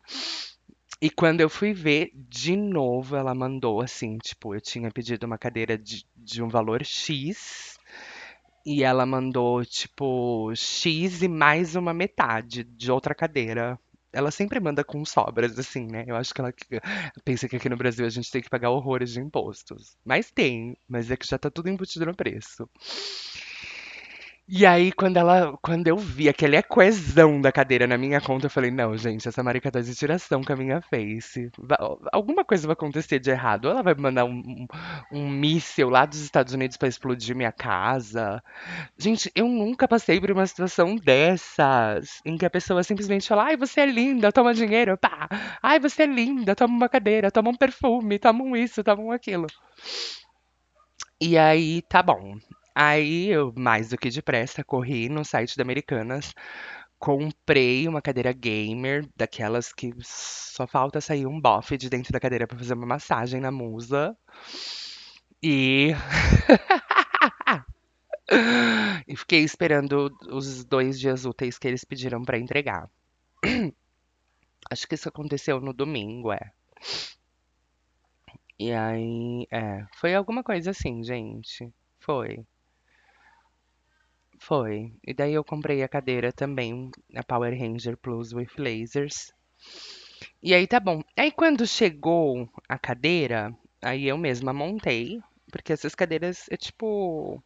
E 1.02 1.10
quando 1.10 1.42
eu 1.42 1.50
fui 1.50 1.74
ver, 1.74 2.12
de 2.14 2.56
novo 2.56 3.18
ela 3.18 3.36
mandou 3.36 3.82
assim, 3.82 4.18
tipo, 4.18 4.56
eu 4.56 4.62
tinha 4.62 4.90
pedido 4.90 5.26
uma 5.26 5.38
cadeira 5.38 5.78
de, 5.78 6.06
de 6.16 6.42
um 6.42 6.48
valor 6.48 6.86
X 6.86 7.73
e 8.65 8.84
ela 8.84 9.06
mandou, 9.06 9.65
tipo, 9.65 10.54
X 10.56 11.21
e 11.21 11.28
mais 11.28 11.76
uma 11.76 11.93
metade 11.93 12.63
de 12.63 12.91
outra 12.91 13.13
cadeira. 13.13 13.80
Ela 14.12 14.32
sempre 14.32 14.60
manda 14.60 14.84
com 14.84 15.04
sobras, 15.04 15.58
assim, 15.58 15.88
né? 15.88 16.06
Eu 16.08 16.15
acho 16.15 16.34
que 16.34 16.39
ela 16.39 16.54
pensa 17.26 17.49
que 17.49 17.56
aqui 17.56 17.67
no 17.67 17.78
Brasil 17.78 18.06
a 18.06 18.10
gente 18.10 18.32
tem 18.32 18.41
que 18.41 18.49
pagar 18.49 18.69
horrores 18.69 19.12
de 19.12 19.19
impostos. 19.19 19.97
Mas 20.06 20.32
tem, 20.32 20.78
mas 20.88 21.10
é 21.10 21.17
que 21.17 21.28
já 21.28 21.38
tá 21.38 21.49
tudo 21.49 21.69
embutido 21.69 22.06
no 22.06 22.15
preço. 22.15 22.69
E 24.46 24.66
aí, 24.66 24.92
quando 24.92 25.16
ela, 25.16 25.58
quando 25.62 25.88
eu 25.88 25.96
vi 25.98 26.28
aquele 26.28 26.62
coesão 26.64 27.40
da 27.40 27.50
cadeira 27.50 27.88
na 27.88 27.98
minha 27.98 28.20
conta, 28.20 28.48
eu 28.48 28.50
falei, 28.50 28.70
não, 28.72 28.96
gente, 28.98 29.26
essa 29.26 29.42
marica 29.42 29.72
tá 29.72 29.80
de 29.80 29.96
tiração 29.96 30.44
com 30.44 30.52
a 30.52 30.56
minha 30.58 30.82
face. 30.82 31.50
Alguma 32.12 32.44
coisa 32.44 32.68
vai 32.68 32.74
acontecer 32.74 33.20
de 33.20 33.32
errado. 33.32 33.66
Ou 33.66 33.72
ela 33.72 33.82
vai 33.82 33.96
mandar 33.96 34.26
um, 34.26 34.32
um, 34.34 34.68
um 35.14 35.30
míssil 35.30 35.90
lá 35.90 36.06
dos 36.06 36.20
Estados 36.20 36.54
Unidos 36.54 36.76
pra 36.76 36.90
explodir 36.90 37.34
minha 37.38 37.54
casa. 37.54 38.44
Gente, 38.98 39.32
eu 39.34 39.48
nunca 39.48 39.88
passei 39.88 40.20
por 40.20 40.32
uma 40.32 40.46
situação 40.46 40.96
dessas, 40.98 42.22
em 42.26 42.38
que 42.38 42.46
a 42.46 42.50
pessoa 42.50 42.84
simplesmente 42.84 43.28
fala, 43.28 43.46
ai, 43.46 43.58
você 43.58 43.82
é 43.82 43.86
linda, 43.86 44.32
toma 44.32 44.54
dinheiro, 44.54 44.98
pá. 44.98 45.30
Ai, 45.62 45.80
você 45.80 46.04
é 46.04 46.08
linda, 46.08 46.56
toma 46.56 46.74
uma 46.76 46.90
cadeira, 46.90 47.32
toma 47.32 47.50
um 47.50 47.56
perfume, 47.58 48.20
toma 48.20 48.44
um 48.44 48.56
isso, 48.58 48.84
toma 48.84 49.04
um 49.04 49.12
aquilo. 49.12 49.48
E 51.20 51.38
aí, 51.38 51.82
tá 51.82 52.04
bom. 52.04 52.38
Aí 52.76 53.28
eu, 53.30 53.54
mais 53.56 53.90
do 53.90 53.98
que 53.98 54.10
depressa, 54.10 54.64
corri 54.64 55.08
no 55.10 55.24
site 55.24 55.56
da 55.58 55.64
Americanas, 55.64 56.34
comprei 57.00 57.88
uma 57.88 58.02
cadeira 58.02 58.32
gamer, 58.34 59.08
daquelas 59.16 59.72
que 59.74 59.92
só 60.02 60.66
falta 60.68 61.00
sair 61.02 61.26
um 61.28 61.40
bofe 61.42 61.78
de 61.78 61.90
dentro 61.90 62.12
da 62.14 62.20
cadeira 62.20 62.48
pra 62.48 62.58
fazer 62.58 62.74
uma 62.76 62.86
massagem 62.88 63.40
na 63.42 63.52
musa. 63.52 64.16
E 65.42 65.94
E 69.08 69.16
fiquei 69.16 69.44
esperando 69.44 70.10
os 70.32 70.64
dois 70.66 71.00
dias 71.00 71.26
úteis 71.26 71.58
que 71.58 71.68
eles 71.68 71.84
pediram 71.84 72.24
pra 72.24 72.38
entregar. 72.38 72.90
Acho 74.72 74.88
que 74.88 74.96
isso 74.96 75.10
aconteceu 75.10 75.62
no 75.62 75.74
domingo, 75.74 76.32
é. 76.34 76.52
E 78.60 78.72
aí, 78.72 79.48
é, 79.52 79.86
foi 80.00 80.14
alguma 80.16 80.44
coisa 80.44 80.72
assim, 80.72 81.04
gente. 81.04 81.72
Foi, 82.00 82.46
foi. 84.44 84.94
E 85.06 85.14
daí 85.14 85.34
eu 85.34 85.44
comprei 85.44 85.84
a 85.84 85.88
cadeira 85.88 86.32
também, 86.32 86.92
a 87.16 87.24
Power 87.24 87.58
Ranger 87.58 87.98
Plus 87.98 88.34
with 88.34 88.50
Lasers. 88.58 89.32
E 90.42 90.54
aí 90.54 90.68
tá 90.68 90.80
bom. 90.80 91.02
Aí 91.18 91.32
quando 91.32 91.66
chegou 91.66 92.50
a 92.68 92.78
cadeira, 92.78 93.56
aí 93.82 94.08
eu 94.08 94.18
mesma 94.18 94.54
montei, 94.54 95.20
porque 95.52 95.74
essas 95.74 95.96
cadeiras 95.96 96.48
é 96.50 96.58
tipo 96.58 97.42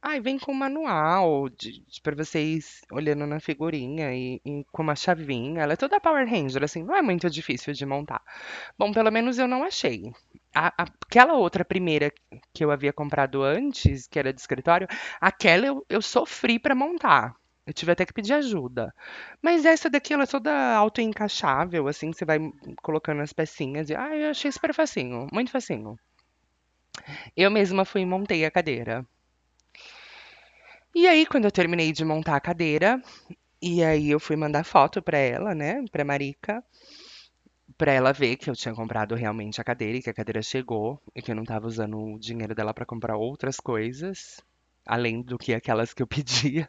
Ai, 0.00 0.20
vem 0.20 0.38
com 0.38 0.54
manual 0.54 1.48
de, 1.48 1.80
de, 1.80 2.00
para 2.00 2.14
vocês 2.14 2.82
olhando 2.92 3.26
na 3.26 3.40
figurinha 3.40 4.14
e, 4.14 4.40
e 4.44 4.64
com 4.70 4.82
uma 4.82 4.94
chavinha. 4.94 5.62
Ela 5.62 5.72
é 5.72 5.76
toda 5.76 6.00
Power 6.00 6.28
Ranger, 6.28 6.62
assim, 6.62 6.84
não 6.84 6.94
é 6.94 7.02
muito 7.02 7.28
difícil 7.28 7.72
de 7.72 7.84
montar. 7.84 8.22
Bom, 8.78 8.92
pelo 8.92 9.10
menos 9.10 9.38
eu 9.38 9.48
não 9.48 9.64
achei. 9.64 10.12
A- 10.54 10.74
aquela 10.78 11.34
outra 11.34 11.64
primeira 11.64 12.12
que 12.52 12.64
eu 12.64 12.70
havia 12.70 12.92
comprado 12.92 13.42
antes, 13.42 14.06
que 14.06 14.18
era 14.18 14.32
de 14.32 14.40
escritório, 14.40 14.88
aquela 15.20 15.66
eu, 15.66 15.84
eu 15.88 16.02
sofri 16.02 16.58
para 16.58 16.74
montar. 16.74 17.34
Eu 17.66 17.72
tive 17.72 17.92
até 17.92 18.04
que 18.06 18.12
pedir 18.14 18.32
ajuda. 18.34 18.94
Mas 19.42 19.64
essa 19.64 19.90
daqui, 19.90 20.12
ela 20.14 20.22
é 20.24 20.26
toda 20.26 20.50
auto-encaixável, 20.76 21.86
assim, 21.88 22.12
você 22.12 22.24
vai 22.24 22.38
colocando 22.82 23.20
as 23.22 23.32
pecinhas 23.32 23.90
e, 23.90 23.94
ah, 23.94 24.14
eu 24.16 24.30
achei 24.30 24.50
super 24.50 24.72
facinho, 24.74 25.26
muito 25.32 25.50
facinho. 25.50 25.98
Eu 27.34 27.50
mesma 27.50 27.86
fui 27.86 28.02
e 28.02 28.06
montei 28.06 28.44
a 28.44 28.50
cadeira. 28.50 29.06
E 30.94 31.06
aí, 31.06 31.26
quando 31.26 31.44
eu 31.46 31.50
terminei 31.52 31.92
de 31.92 32.04
montar 32.04 32.36
a 32.36 32.40
cadeira, 32.40 33.00
e 33.62 33.82
aí 33.84 34.10
eu 34.10 34.20
fui 34.20 34.36
mandar 34.36 34.64
foto 34.64 35.02
pra 35.02 35.18
ela, 35.18 35.54
né, 35.54 35.84
pra 35.92 36.04
Marica, 36.04 36.62
pra 37.78 37.92
ela 37.92 38.12
ver 38.12 38.36
que 38.36 38.50
eu 38.50 38.56
tinha 38.56 38.74
comprado 38.74 39.14
realmente 39.14 39.60
a 39.60 39.64
cadeira 39.64 39.98
e 39.98 40.02
que 40.02 40.10
a 40.10 40.14
cadeira 40.14 40.42
chegou 40.42 41.00
e 41.14 41.22
que 41.22 41.30
eu 41.30 41.36
não 41.36 41.44
tava 41.44 41.66
usando 41.66 41.98
o 41.98 42.18
dinheiro 42.18 42.54
dela 42.54 42.74
pra 42.74 42.84
comprar 42.86 43.16
outras 43.16 43.58
coisas, 43.58 44.40
além 44.86 45.22
do 45.22 45.38
que 45.38 45.54
aquelas 45.54 45.94
que 45.94 46.02
eu 46.02 46.06
pedia. 46.08 46.68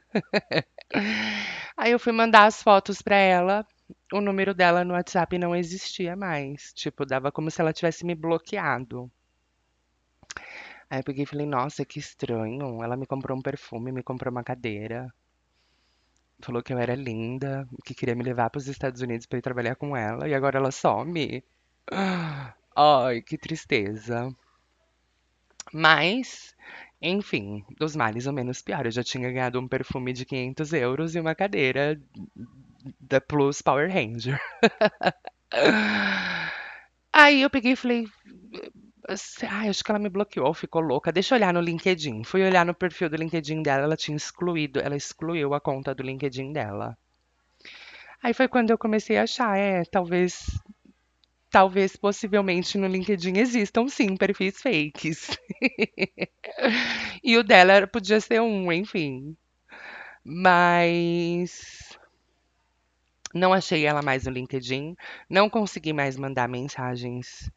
Aí 1.76 1.92
eu 1.92 2.00
fui 2.00 2.12
mandar 2.14 2.46
as 2.46 2.62
fotos 2.62 3.02
pra 3.02 3.16
ela, 3.16 3.66
o 4.14 4.22
número 4.22 4.54
dela 4.54 4.84
no 4.84 4.94
WhatsApp 4.94 5.38
não 5.40 5.56
existia 5.56 6.16
mais, 6.16 6.72
tipo, 6.74 7.06
dava 7.06 7.32
como 7.32 7.50
se 7.50 7.60
ela 7.62 7.74
tivesse 7.74 8.06
me 8.06 8.14
bloqueado. 8.16 9.12
Aí 10.90 11.00
eu 11.00 11.04
peguei 11.04 11.24
e 11.24 11.26
falei, 11.28 11.46
nossa, 11.46 11.86
que 11.86 12.00
estranho. 12.00 12.84
Ela 12.84 12.98
me 12.98 13.06
comprou 13.08 13.38
um 13.38 13.42
perfume, 13.42 13.92
me 13.92 14.04
comprou 14.04 14.32
uma 14.32 14.44
cadeira. 14.44 15.12
Falou 16.42 16.64
que 16.64 16.74
eu 16.74 16.78
era 16.78 16.96
linda, 16.96 17.68
que 17.84 17.94
queria 17.94 18.16
me 18.16 18.24
levar 18.24 18.50
para 18.50 18.60
os 18.60 18.68
Estados 18.68 19.02
Unidos 19.02 19.26
para 19.26 19.40
ir 19.40 19.42
trabalhar 19.42 19.76
com 19.76 19.96
ela, 19.96 20.28
e 20.28 20.34
agora 20.34 20.58
ela 20.58 20.72
some. 20.72 21.44
Ai, 22.76 23.22
que 23.22 23.38
tristeza. 23.38 24.34
Mas, 25.74 26.56
enfim, 27.02 27.64
dos 27.78 27.96
males 27.96 28.26
o 28.26 28.34
menos 28.34 28.62
pior. 28.62 28.86
Eu 28.86 28.92
já 28.92 29.04
tinha 29.04 29.32
ganhado 29.32 29.60
um 29.60 29.68
perfume 29.68 30.14
de 30.14 30.26
500 30.26 30.74
euros 30.74 31.16
e 31.16 31.20
uma 31.20 31.36
cadeira 31.36 32.00
da 33.00 33.20
Plus 33.22 33.62
Power 33.62 33.92
Ranger. 33.92 34.40
Aí 37.12 37.42
eu 37.42 37.50
peguei 37.50 37.74
e 37.74 37.76
falei, 37.76 38.08
ai, 39.48 39.70
acho 39.70 39.84
que 39.84 39.92
ela 39.92 40.00
me 40.00 40.10
bloqueou, 40.10 40.54
ficou 40.54 40.82
louca. 40.82 41.12
Deixa 41.12 41.34
eu 41.34 41.38
olhar 41.38 41.54
no 41.54 41.62
LinkedIn. 41.62 42.24
Fui 42.24 42.44
olhar 42.44 42.66
no 42.66 42.74
perfil 42.74 43.10
do 43.10 43.16
LinkedIn 43.18 43.64
dela, 43.64 43.84
ela 43.84 43.98
tinha 43.98 44.16
excluído, 44.16 44.80
ela 44.80 44.96
excluiu 44.96 45.54
a 45.54 45.60
conta 45.60 45.94
do 45.96 46.04
LinkedIn 46.04 46.54
dela. 46.54 46.98
Aí 48.22 48.34
foi 48.34 48.48
quando 48.48 48.70
eu 48.72 48.78
comecei 48.78 49.18
a 49.18 49.24
achar, 49.24 49.58
é, 49.58 49.84
talvez, 49.86 50.60
talvez, 51.50 51.96
possivelmente 51.96 52.78
no 52.78 52.88
LinkedIn 52.88 53.38
existam 53.38 53.88
sim 53.88 54.16
perfis 54.18 54.62
fakes. 54.62 55.38
E 57.24 57.38
o 57.38 57.44
dela 57.44 57.86
podia 57.88 58.20
ser 58.22 58.42
um, 58.42 58.72
enfim. 58.72 59.36
Mas 60.24 61.98
não 63.34 63.54
achei 63.54 63.86
ela 63.86 64.02
mais 64.02 64.26
no 64.26 64.32
LinkedIn, 64.32 64.96
não 65.30 65.50
consegui 65.50 65.94
mais 65.94 66.18
mandar 66.18 66.48
mensagens 66.48 67.50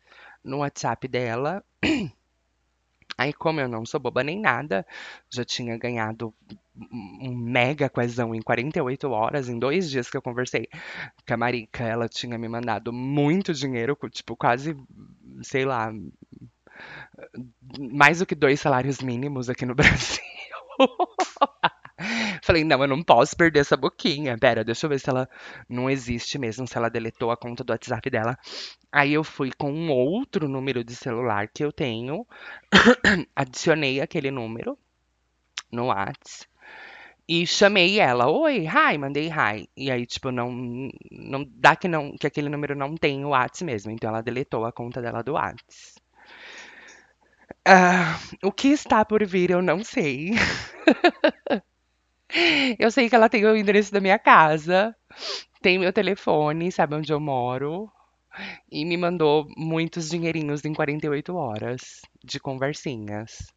no 0.45 0.59
WhatsApp 0.59 1.09
dela. 1.09 1.65
Aí, 3.19 3.33
como 3.33 3.61
eu 3.61 3.69
não 3.69 3.85
sou 3.85 4.01
boba 4.01 4.25
nem 4.25 4.41
nada, 4.41 4.87
já 5.31 5.45
tinha 5.45 5.77
ganhado 5.77 6.35
um 7.21 7.35
mega 7.37 7.89
quezão 7.89 8.35
em 8.35 8.41
48 8.41 9.11
horas, 9.11 9.49
em 9.49 9.59
dois 9.59 9.91
dias 9.91 10.09
que 10.09 10.17
eu 10.17 10.23
conversei 10.23 10.67
com 11.27 11.35
a 11.35 11.37
Marica, 11.37 11.85
ela 11.85 12.09
tinha 12.09 12.39
me 12.39 12.49
mandado 12.49 12.93
muito 12.93 13.53
dinheiro, 13.53 13.97
tipo, 14.11 14.35
quase, 14.35 14.75
sei 15.43 15.65
lá, 15.65 15.93
mais 17.79 18.19
do 18.19 18.27
que 18.27 18.35
dois 18.35 18.61
salários 18.61 19.01
mínimos 19.01 19.49
aqui 19.49 19.67
no 19.67 19.75
Brasil. 19.77 20.23
Falei, 22.43 22.65
não, 22.65 22.83
eu 22.83 22.89
não 22.89 23.03
posso 23.03 23.37
perder 23.37 23.61
essa 23.61 23.77
boquinha. 23.77 24.37
Pera, 24.39 24.65
deixa 24.65 24.87
eu 24.87 24.91
ver 24.91 25.01
se 25.01 25.09
ela 25.11 25.29
não 25.69 25.89
existe 25.91 26.39
mesmo, 26.39 26.67
se 26.67 26.77
ela 26.77 26.89
deletou 26.89 27.31
a 27.31 27.37
conta 27.37 27.65
do 27.65 27.71
WhatsApp 27.73 28.09
dela. 28.11 28.37
Aí 28.93 29.13
eu 29.15 29.25
fui 29.25 29.51
com 29.57 29.73
um 29.73 29.91
outro 29.91 30.49
número 30.49 30.85
de 30.85 30.95
celular 30.95 31.49
que 31.49 31.65
eu 31.65 31.73
tenho, 31.73 32.27
adicionei 33.37 34.01
aquele 34.01 34.31
número 34.31 34.79
no 35.73 35.87
Whats 35.89 36.47
e 37.29 37.47
chamei 37.47 37.99
ela. 38.01 38.29
Oi, 38.29 38.67
hi, 38.67 38.99
mandei 38.99 39.29
hi. 39.29 39.69
E 39.77 39.91
aí, 39.91 40.07
tipo, 40.07 40.31
não, 40.31 40.51
não 41.11 41.45
dá 41.49 41.77
que 41.77 41.89
não, 41.89 42.13
que 42.17 42.27
aquele 42.27 42.49
número 42.49 42.75
não 42.77 42.95
tem 42.97 43.25
o 43.25 43.31
Whats 43.31 43.63
mesmo. 43.63 43.91
Então 43.91 44.11
ela 44.11 44.23
deletou 44.23 44.65
a 44.65 44.73
conta 44.73 45.01
dela 45.01 45.23
do 45.23 45.35
Whats. 45.35 45.97
Ah, 47.65 48.19
o 48.43 48.51
que 48.53 48.69
está 48.69 49.05
por 49.05 49.25
vir, 49.27 49.51
eu 49.51 49.63
não 49.63 49.83
sei. 49.85 50.31
Eu 52.79 52.91
sei 52.91 53.09
que 53.09 53.15
ela 53.15 53.29
tem 53.29 53.45
o 53.45 53.57
endereço 53.57 53.93
da 53.93 54.01
minha 54.01 54.19
casa, 54.19 54.95
tem 55.61 55.79
meu 55.79 55.93
telefone, 55.93 56.73
sabe 56.73 56.95
onde 56.95 57.13
eu 57.13 57.21
moro, 57.21 57.91
e 58.71 58.85
me 58.85 58.97
mandou 58.97 59.47
muitos 59.57 60.09
dinheirinhos 60.09 60.65
em 60.65 60.73
48 60.73 61.35
horas 61.35 62.01
de 62.25 62.41
conversinhas. 62.41 63.53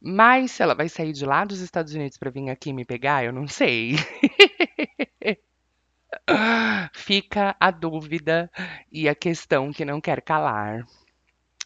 Mas 0.00 0.52
se 0.52 0.62
ela 0.62 0.74
vai 0.74 0.88
sair 0.88 1.12
de 1.12 1.24
lá 1.24 1.44
dos 1.44 1.60
Estados 1.60 1.94
Unidos 1.94 2.18
pra 2.18 2.30
vir 2.30 2.50
aqui 2.50 2.72
me 2.72 2.84
pegar, 2.84 3.24
eu 3.24 3.32
não 3.32 3.46
sei. 3.46 3.94
Fica 6.92 7.56
a 7.58 7.70
dúvida 7.70 8.50
e 8.90 9.08
a 9.08 9.14
questão 9.14 9.72
que 9.72 9.84
não 9.84 10.00
quer 10.00 10.22
calar. 10.22 10.86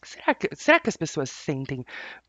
Será 0.02 0.34
que, 0.34 0.48
será 0.54 0.80
que 0.80 0.88
as 0.88 0.96
pessoas 0.96 1.30
sentem 1.30 1.84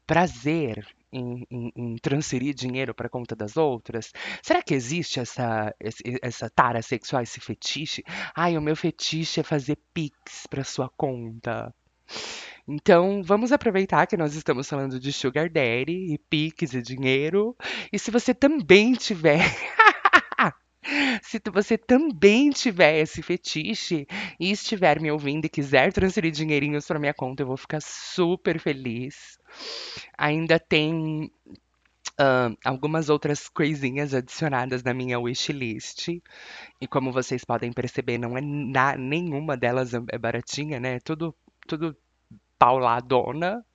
prazer 0.07 0.85
em, 1.11 1.45
em- 1.49 1.71
em 1.75 1.95
transferir 1.97 2.53
dinheiro 2.53 2.93
para 2.93 3.09
conta 3.09 3.35
das 3.35 3.57
outras? 3.57 4.11
Será 4.43 4.61
que 4.61 4.73
existe 4.73 5.19
essa, 5.19 5.73
essa 6.21 6.49
tara 6.49 6.81
sexual, 6.81 7.21
esse 7.23 7.39
fetiche? 7.39 8.03
Ai, 8.35 8.57
o 8.57 8.61
meu 8.61 8.75
fetiche 8.75 9.39
é 9.39 9.43
fazer 9.43 9.77
pix 9.93 10.45
para 10.49 10.63
sua 10.63 10.89
conta. 10.97 11.73
Então, 12.67 13.23
vamos 13.23 13.51
aproveitar 13.51 14.05
que 14.07 14.17
nós 14.17 14.35
estamos 14.35 14.67
falando 14.69 14.99
de 14.99 15.11
Sugar 15.11 15.49
Daddy 15.49 16.13
e 16.13 16.17
pix 16.29 16.73
e 16.73 16.81
dinheiro. 16.81 17.55
E 17.91 17.97
se 17.99 18.11
você 18.11 18.33
também 18.33 18.93
tiver 18.93 19.39
se 21.23 21.39
você 21.51 21.77
também 21.77 22.49
tiver 22.51 22.99
esse 22.99 23.21
fetiche 23.21 24.07
e 24.39 24.51
estiver 24.51 24.99
me 24.99 25.11
ouvindo 25.11 25.45
e 25.45 25.49
quiser 25.49 25.91
transferir 25.93 26.31
dinheirinhos 26.31 26.85
para 26.87 26.99
minha 26.99 27.13
conta, 27.13 27.43
eu 27.43 27.47
vou 27.47 27.57
ficar 27.57 27.81
super 27.81 28.59
feliz. 28.59 29.37
Ainda 30.17 30.59
tem 30.59 31.31
ah, 32.19 32.51
algumas 32.65 33.09
outras 33.09 33.49
coisinhas 33.49 34.13
adicionadas 34.13 34.83
na 34.83 34.93
minha 34.93 35.19
wishlist. 35.19 36.09
E 36.81 36.87
como 36.87 37.11
vocês 37.11 37.45
podem 37.45 37.73
perceber, 37.73 38.17
não 38.17 38.37
é 38.37 38.41
na- 38.41 38.97
nenhuma 38.97 39.57
delas 39.57 39.93
é 39.93 39.99
é 40.11 40.17
baratinha, 40.17 40.79
né? 40.79 40.95
É 40.95 40.99
Tudo, 40.99 41.35
tudo 41.67 41.95
pauladona. 42.59 43.65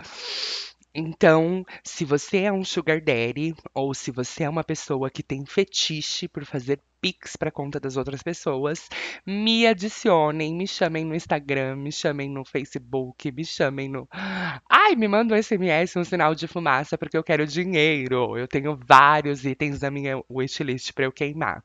Então, 0.95 1.65
se 1.83 2.05
você 2.05 2.43
é 2.45 2.53
um 2.53 2.65
sugar 2.65 3.01
daddy 3.01 3.55
ou 3.75 3.93
se 3.95 4.11
você 4.13 4.45
é 4.45 4.49
uma 4.49 4.63
pessoa 4.63 5.11
que 5.11 5.23
tem 5.23 5.45
fetiche 5.45 6.29
por 6.29 6.45
fazer 6.45 6.81
pix 7.05 7.37
para 7.37 7.51
conta 7.51 7.79
das 7.79 7.99
outras 7.99 8.23
pessoas, 8.23 8.89
me 9.27 9.67
adicionem, 9.67 10.55
me 10.55 10.67
chamem 10.67 11.05
no 11.05 11.15
Instagram, 11.15 11.77
me 11.77 11.93
chamem 11.93 12.31
no 12.31 12.47
Facebook, 12.47 13.31
me 13.31 13.45
chamem 13.45 13.91
no. 13.91 14.09
Ai, 14.71 14.97
me 14.97 15.07
manda 15.07 15.35
um 15.35 15.43
SMS, 15.43 15.97
um 15.97 16.05
sinal 16.05 16.35
de 16.35 16.49
fumaça 16.49 16.97
porque 16.97 17.15
eu 17.15 17.23
quero 17.23 17.47
dinheiro. 17.47 18.39
Eu 18.39 18.49
tenho 18.49 18.75
vários 18.75 19.45
itens 19.45 19.83
na 19.83 19.91
minha 19.91 20.19
wishlist 20.31 20.95
para 20.95 21.05
eu 21.05 21.13
queimar. 21.13 21.63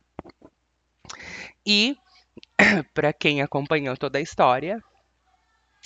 E 1.65 1.95
para 2.93 3.13
quem 3.13 3.41
acompanhou 3.41 3.95
toda 3.95 4.17
a 4.17 4.21
história, 4.21 4.83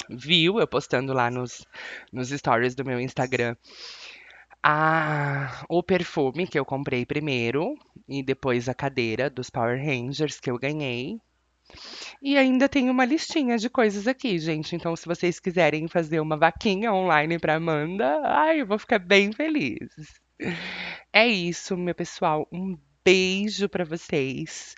viu 0.09 0.59
eu 0.59 0.67
postando 0.67 1.13
lá 1.13 1.29
nos, 1.29 1.63
nos 2.11 2.29
stories 2.29 2.73
do 2.73 2.83
meu 2.83 2.99
Instagram 2.99 3.55
Ah, 4.63 5.65
o 5.67 5.83
perfume 5.83 6.47
que 6.47 6.57
eu 6.57 6.63
comprei 6.63 7.05
primeiro 7.05 7.75
e 8.07 8.23
depois 8.23 8.69
a 8.69 8.73
cadeira 8.73 9.29
dos 9.29 9.49
Power 9.49 9.77
Rangers 9.77 10.39
que 10.39 10.49
eu 10.49 10.57
ganhei. 10.57 11.19
E 12.21 12.37
ainda 12.37 12.69
tem 12.69 12.89
uma 12.89 13.03
listinha 13.03 13.57
de 13.57 13.69
coisas 13.69 14.07
aqui, 14.07 14.39
gente. 14.39 14.75
Então, 14.75 14.95
se 14.95 15.05
vocês 15.05 15.39
quiserem 15.39 15.87
fazer 15.87 16.19
uma 16.19 16.37
vaquinha 16.37 16.93
online 16.93 17.37
para 17.39 17.55
Amanda, 17.55 18.21
ai, 18.23 18.61
eu 18.61 18.65
vou 18.65 18.79
ficar 18.79 18.99
bem 18.99 19.31
feliz. 19.33 19.89
É 21.11 21.27
isso, 21.27 21.75
meu 21.77 21.93
pessoal. 21.93 22.47
Um 22.51 22.77
beijo 23.03 23.67
para 23.67 23.83
vocês. 23.83 24.75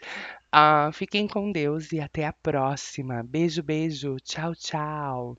Ah, 0.52 0.90
fiquem 0.94 1.28
com 1.28 1.52
Deus 1.52 1.92
e 1.92 2.00
até 2.00 2.26
a 2.26 2.34
próxima. 2.34 3.24
Beijo, 3.24 3.62
beijo. 3.62 4.18
Tchau, 4.24 4.56
tchau. 4.56 5.38